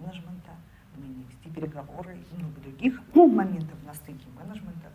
менеджмента, 0.00 0.50
умение 0.96 1.24
вести 1.28 1.50
переговоры 1.50 2.16
и 2.16 2.36
много 2.36 2.60
других 2.60 3.00
моментов 3.14 3.78
на 3.84 3.94
стыке 3.94 4.26
менеджмента, 4.36 4.90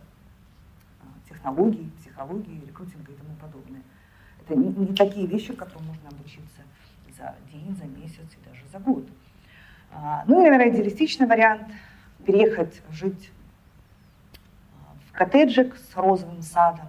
а, 1.00 1.06
технологий, 1.28 1.90
психологии, 1.98 2.62
рекрутинга 2.66 3.12
и 3.12 3.16
тому 3.16 3.36
подобное. 3.40 3.82
Это 4.44 4.56
не, 4.56 4.68
не 4.68 4.94
такие 4.94 5.26
вещи, 5.26 5.54
которым 5.54 5.86
можно 5.88 6.08
обучиться 6.08 6.62
за 7.16 7.34
день, 7.52 7.76
за 7.76 7.84
месяц 7.84 8.26
и 8.32 8.48
даже 8.48 8.62
за 8.72 8.78
год. 8.78 9.06
А, 9.90 10.24
ну 10.26 10.40
и, 10.40 10.50
наверное, 10.50 10.70
идеалистичный 10.70 11.26
вариант– 11.26 11.72
переехать 12.24 12.80
жить 12.90 13.30
коттеджик 15.14 15.76
с 15.76 15.96
розовым 15.96 16.42
садом 16.42 16.88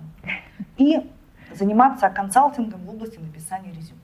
и 0.78 1.12
заниматься 1.54 2.10
консалтингом 2.10 2.82
в 2.82 2.90
области 2.90 3.20
написания 3.20 3.72
резюме. 3.72 4.00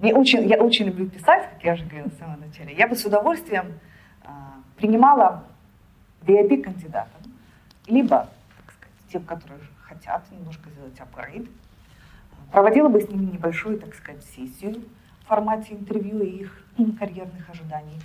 Мне 0.00 0.14
очень, 0.14 0.48
я 0.48 0.58
очень 0.58 0.86
люблю 0.86 1.08
писать, 1.08 1.48
как 1.50 1.62
я 1.62 1.74
уже 1.74 1.84
говорила 1.84 2.08
в 2.08 2.18
самом 2.18 2.40
начале. 2.40 2.74
Я 2.74 2.88
бы 2.88 2.96
с 2.96 3.04
удовольствием 3.04 3.78
а, 4.22 4.54
принимала 4.76 5.44
VIP-кандидатов, 6.22 7.20
либо, 7.86 8.28
так 8.56 8.74
сказать, 8.74 9.12
тех, 9.12 9.26
которые 9.26 9.60
хотят 9.82 10.30
немножко 10.32 10.70
сделать 10.70 10.98
апгрейд, 11.00 11.48
проводила 12.50 12.88
бы 12.88 13.00
с 13.00 13.08
ними 13.08 13.30
небольшую, 13.32 13.78
так 13.78 13.94
сказать, 13.94 14.24
сессию 14.24 14.82
в 15.22 15.28
формате 15.28 15.74
интервью 15.74 16.22
и 16.22 16.42
их 16.42 16.64
карьерных 16.98 17.48
ожиданий. 17.50 18.00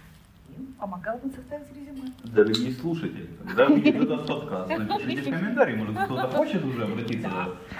И 0.59 0.73
помогала 0.77 1.17
бы 1.17 1.29
составить 1.29 1.67
резюме. 1.75 2.11
Дорогие 2.23 2.73
слушатели, 2.73 3.29
когда 3.45 3.65
видите 3.65 3.97
этот 3.97 4.27
подкаст, 4.27 4.69
напишите 4.69 5.31
в 5.31 5.39
комментарии, 5.39 5.75
может 5.75 5.97
кто-то 5.97 6.27
хочет 6.29 6.65
уже 6.65 6.83
обратиться 6.83 7.29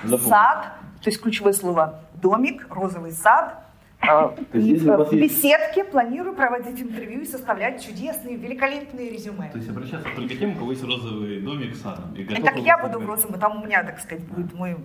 за 0.04 0.18
Сад, 0.18 0.74
то 1.02 1.10
есть 1.10 1.22
ключевое 1.22 1.54
слово 1.54 2.04
домик, 2.22 2.68
розовый 2.70 3.12
сад, 3.12 3.66
а, 4.02 4.34
и 4.54 4.76
в 4.78 5.12
беседке 5.14 5.84
планирую 5.84 6.36
проводить 6.36 6.82
интервью 6.82 7.22
и 7.22 7.26
составлять 7.26 7.86
чудесные, 7.86 8.38
великолепные 8.38 9.10
резюме. 9.10 9.50
То 9.52 9.58
есть 9.58 9.70
обращаться 9.70 10.08
только 10.16 10.36
тем, 10.36 10.52
у 10.52 10.56
кого 10.56 10.72
есть 10.72 10.84
розовый 10.84 11.42
домик 11.42 11.76
с 11.76 11.82
садом. 11.82 12.14
И 12.16 12.24
так 12.24 12.58
я 12.60 12.78
буду 12.78 13.00
в 13.00 13.06
розовом, 13.06 13.40
там 13.40 13.62
у 13.62 13.66
меня, 13.66 13.84
так 13.84 14.00
сказать, 14.00 14.24
будет 14.26 14.54
мой 14.54 14.78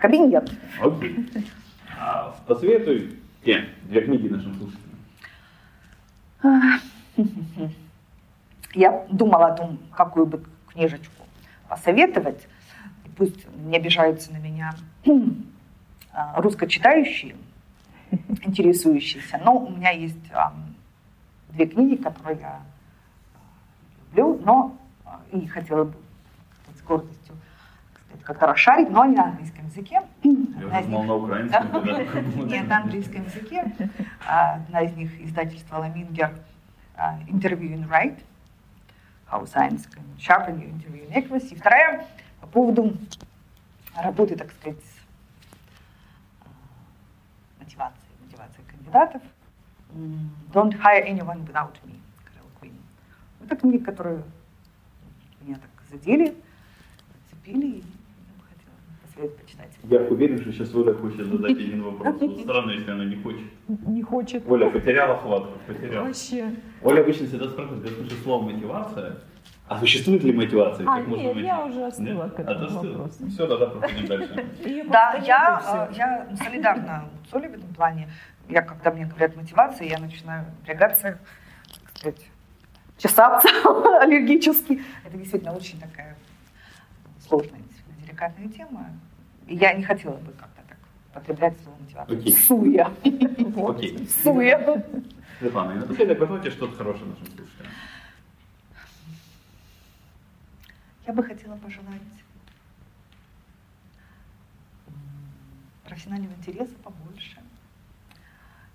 Кабинет. 0.00 0.50
Окей. 0.80 1.28
А 1.98 2.34
посоветуй 2.46 3.18
те 3.44 3.68
две 3.84 4.00
книги 4.02 4.28
нашим 4.28 4.54
слушателям. 4.54 4.83
Я 8.74 9.06
думала 9.08 9.46
о 9.46 9.52
том, 9.52 9.78
какую 9.92 10.26
бы 10.26 10.44
книжечку 10.68 11.24
посоветовать. 11.68 12.46
Пусть 13.16 13.46
не 13.64 13.76
обижаются 13.76 14.32
на 14.32 14.38
меня 14.38 14.74
а, 16.12 16.40
русскочитающие, 16.40 17.36
интересующиеся. 18.42 19.40
Но 19.44 19.58
у 19.58 19.70
меня 19.70 19.90
есть 19.90 20.18
две 21.50 21.66
книги, 21.66 21.94
которые 22.02 22.38
я 22.40 22.60
люблю, 24.10 24.40
но 24.44 24.76
и 25.32 25.46
хотела 25.46 25.84
бы 25.84 25.94
с 26.76 26.82
гордостью 26.82 27.23
как-то 28.24 28.46
расшарить, 28.46 28.90
но 28.90 29.04
не 29.04 29.16
на 29.16 29.24
английском 29.24 29.66
языке. 29.66 30.02
Я 30.22 30.80
уже 30.80 30.88
на 30.88 31.14
украинском. 31.14 32.46
Нет, 32.46 32.68
на 32.68 32.78
английском 32.78 33.24
языке. 33.24 33.72
Одна 34.26 34.80
из 34.82 34.96
них 34.96 35.20
издательство 35.20 35.78
Ламингер 35.78 36.34
Interview 37.28 37.74
in 37.74 37.88
Right, 37.88 38.18
How 39.30 39.44
Science 39.44 39.86
Can 39.90 40.04
Sharpen 40.18 40.58
Your 40.58 40.70
Interview 40.72 41.08
Accuracy. 41.12 41.56
Вторая 41.56 42.06
по 42.40 42.46
поводу 42.46 42.96
работы, 43.96 44.36
так 44.36 44.52
сказать, 44.52 44.78
мотивации, 47.60 48.08
мотивации 48.24 48.62
кандидатов. 48.62 49.22
Don't 50.52 50.72
hire 50.80 51.04
anyone 51.04 51.44
without 51.46 51.74
me, 51.84 52.00
Карел 52.24 52.48
Квин. 52.58 52.78
Это 53.44 53.54
книга, 53.56 53.84
которую 53.84 54.24
меня 55.42 55.56
так 55.56 55.70
задели, 55.90 56.34
зацепили, 57.30 57.84
стоит 59.14 59.36
почитать. 59.36 59.70
Я 59.84 60.00
уверен, 60.00 60.40
что 60.40 60.52
сейчас 60.52 60.74
Оля 60.74 60.92
хочет 60.94 61.26
задать 61.26 61.52
один 61.52 61.82
вопрос. 61.82 62.16
Странно, 62.42 62.72
если 62.72 62.90
она 62.90 63.04
не 63.04 63.16
хочет. 63.16 63.46
Не 63.68 64.02
хочет. 64.02 64.42
Оля 64.48 64.70
потеряла 64.70 65.16
хватку, 65.18 65.58
потеряла. 65.66 66.06
Вообще. 66.06 66.50
Оля 66.82 67.00
обычно 67.00 67.26
всегда 67.26 67.48
спрашивает, 67.48 67.84
я 67.84 67.90
слышу 67.96 68.16
слово 68.22 68.50
мотивация, 68.50 69.16
а 69.66 69.78
существует 69.78 70.22
ли 70.24 70.32
мотивация? 70.32 70.86
А, 70.86 70.98
как 70.98 71.08
нет, 71.08 71.36
я 71.36 71.64
уже 71.64 71.86
остыла 71.86 72.24
нет? 72.24 72.34
к 72.34 72.40
этому 72.40 72.66
а 72.66 72.82
вопросу. 72.82 73.26
Все, 73.28 73.46
тогда 73.46 73.66
проходим 73.66 74.06
дальше. 74.06 74.46
Да, 74.90 75.14
я, 75.24 75.90
я 75.96 76.28
солидарна 76.36 77.08
с 77.30 77.34
Олей 77.34 77.48
в 77.48 77.54
этом 77.54 77.72
плане. 77.74 78.10
Я, 78.48 78.60
когда 78.60 78.90
мне 78.90 79.06
говорят 79.06 79.36
мотивация, 79.36 79.88
я 79.88 79.98
начинаю 79.98 80.44
напрягаться, 80.60 81.18
так 81.72 81.96
сказать, 81.96 82.26
чесаться 82.98 83.48
аллергически. 84.02 84.82
Это 85.02 85.16
действительно 85.16 85.54
очень 85.54 85.80
такая 85.80 86.14
сложная 87.26 87.63
деликатная 88.14 88.48
тема. 88.48 88.86
Я 89.46 89.74
не 89.74 89.82
хотела 89.82 90.16
бы 90.16 90.32
как-то 90.32 90.62
так 90.68 90.78
потреблять 91.12 91.60
слово 91.62 91.76
мотивацию. 91.80 92.18
Okay. 92.18 92.46
Суя. 92.46 92.92
Окей. 93.68 94.08
Суя. 94.22 94.84
Светлана, 95.38 95.72
и 95.72 95.74
напоследок 95.76 96.18
пожелайте 96.18 96.50
что-то 96.50 96.76
хорошее 96.76 97.06
нашим 97.06 97.26
слушателям. 97.26 97.72
Я 101.06 101.12
бы 101.12 101.22
хотела 101.22 101.56
пожелать 101.56 102.00
профессионального 105.84 106.32
интереса 106.32 106.74
побольше, 106.82 107.42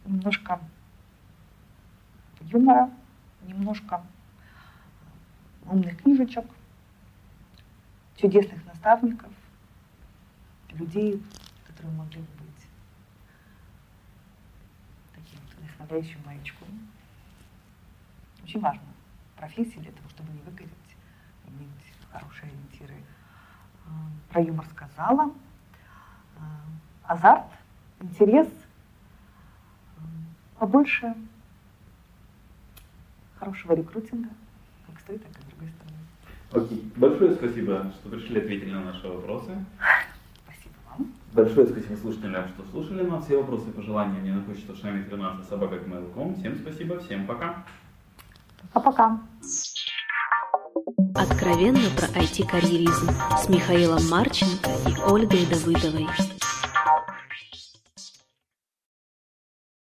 немножко 0.06 0.60
юмора, 2.42 2.92
немножко 3.48 4.04
умных 5.66 5.98
книжечек, 6.04 6.46
чудесных 8.20 8.66
наставников, 8.66 9.32
людей, 10.72 11.24
которые 11.66 11.94
могли 11.96 12.20
бы 12.22 12.28
быть 12.40 12.68
таким 15.16 15.40
вдохновляющим 15.58 16.20
маячком. 16.26 16.68
Очень 18.44 18.60
важно 18.60 18.84
профессия 19.38 19.80
для 19.80 19.92
того, 19.92 20.10
чтобы 20.10 20.34
не 20.34 20.42
выгореть, 20.42 20.70
иметь 21.48 21.94
хорошие 22.12 22.52
ориентиры. 22.52 23.02
А, 23.86 24.32
про 24.32 24.42
юмор 24.42 24.66
сказала. 24.68 25.34
А, 26.38 27.14
азарт, 27.14 27.52
интерес, 28.02 28.50
побольше 30.58 31.16
хорошего 33.38 33.74
рекрутинга, 33.74 34.30
как 34.88 35.02
той, 35.04 35.18
так 35.20 35.32
и. 35.32 35.49
Окей. 36.52 36.92
Большое 36.96 37.36
спасибо, 37.36 37.92
что 38.00 38.10
пришли, 38.10 38.40
ответили 38.40 38.72
на 38.72 38.86
наши 38.86 39.08
вопросы. 39.08 39.52
Спасибо 40.44 40.74
вам. 40.90 41.14
Большое 41.34 41.68
спасибо 41.68 41.98
слушателям, 41.98 42.48
что 42.48 42.64
слушали 42.72 43.04
нас. 43.04 43.26
Все 43.26 43.38
вопросы 43.38 43.70
и 43.70 43.72
пожелания 43.72 44.20
мне 44.20 44.34
на 44.34 44.42
почту 44.42 44.76
шами 44.76 45.04
13 45.04 45.48
собака 45.48 45.76
Всем 46.40 46.58
спасибо, 46.58 47.00
всем 47.00 47.28
пока. 47.28 47.66
Пока-пока. 48.74 49.20
Откровенно 51.16 51.90
про 51.96 52.08
IT-карьеризм 52.20 53.10
с 53.38 53.48
Михаилом 53.48 54.08
Марченко 54.10 54.70
и 54.88 55.00
Ольгой 55.12 55.46
Давыдовой. 55.46 56.08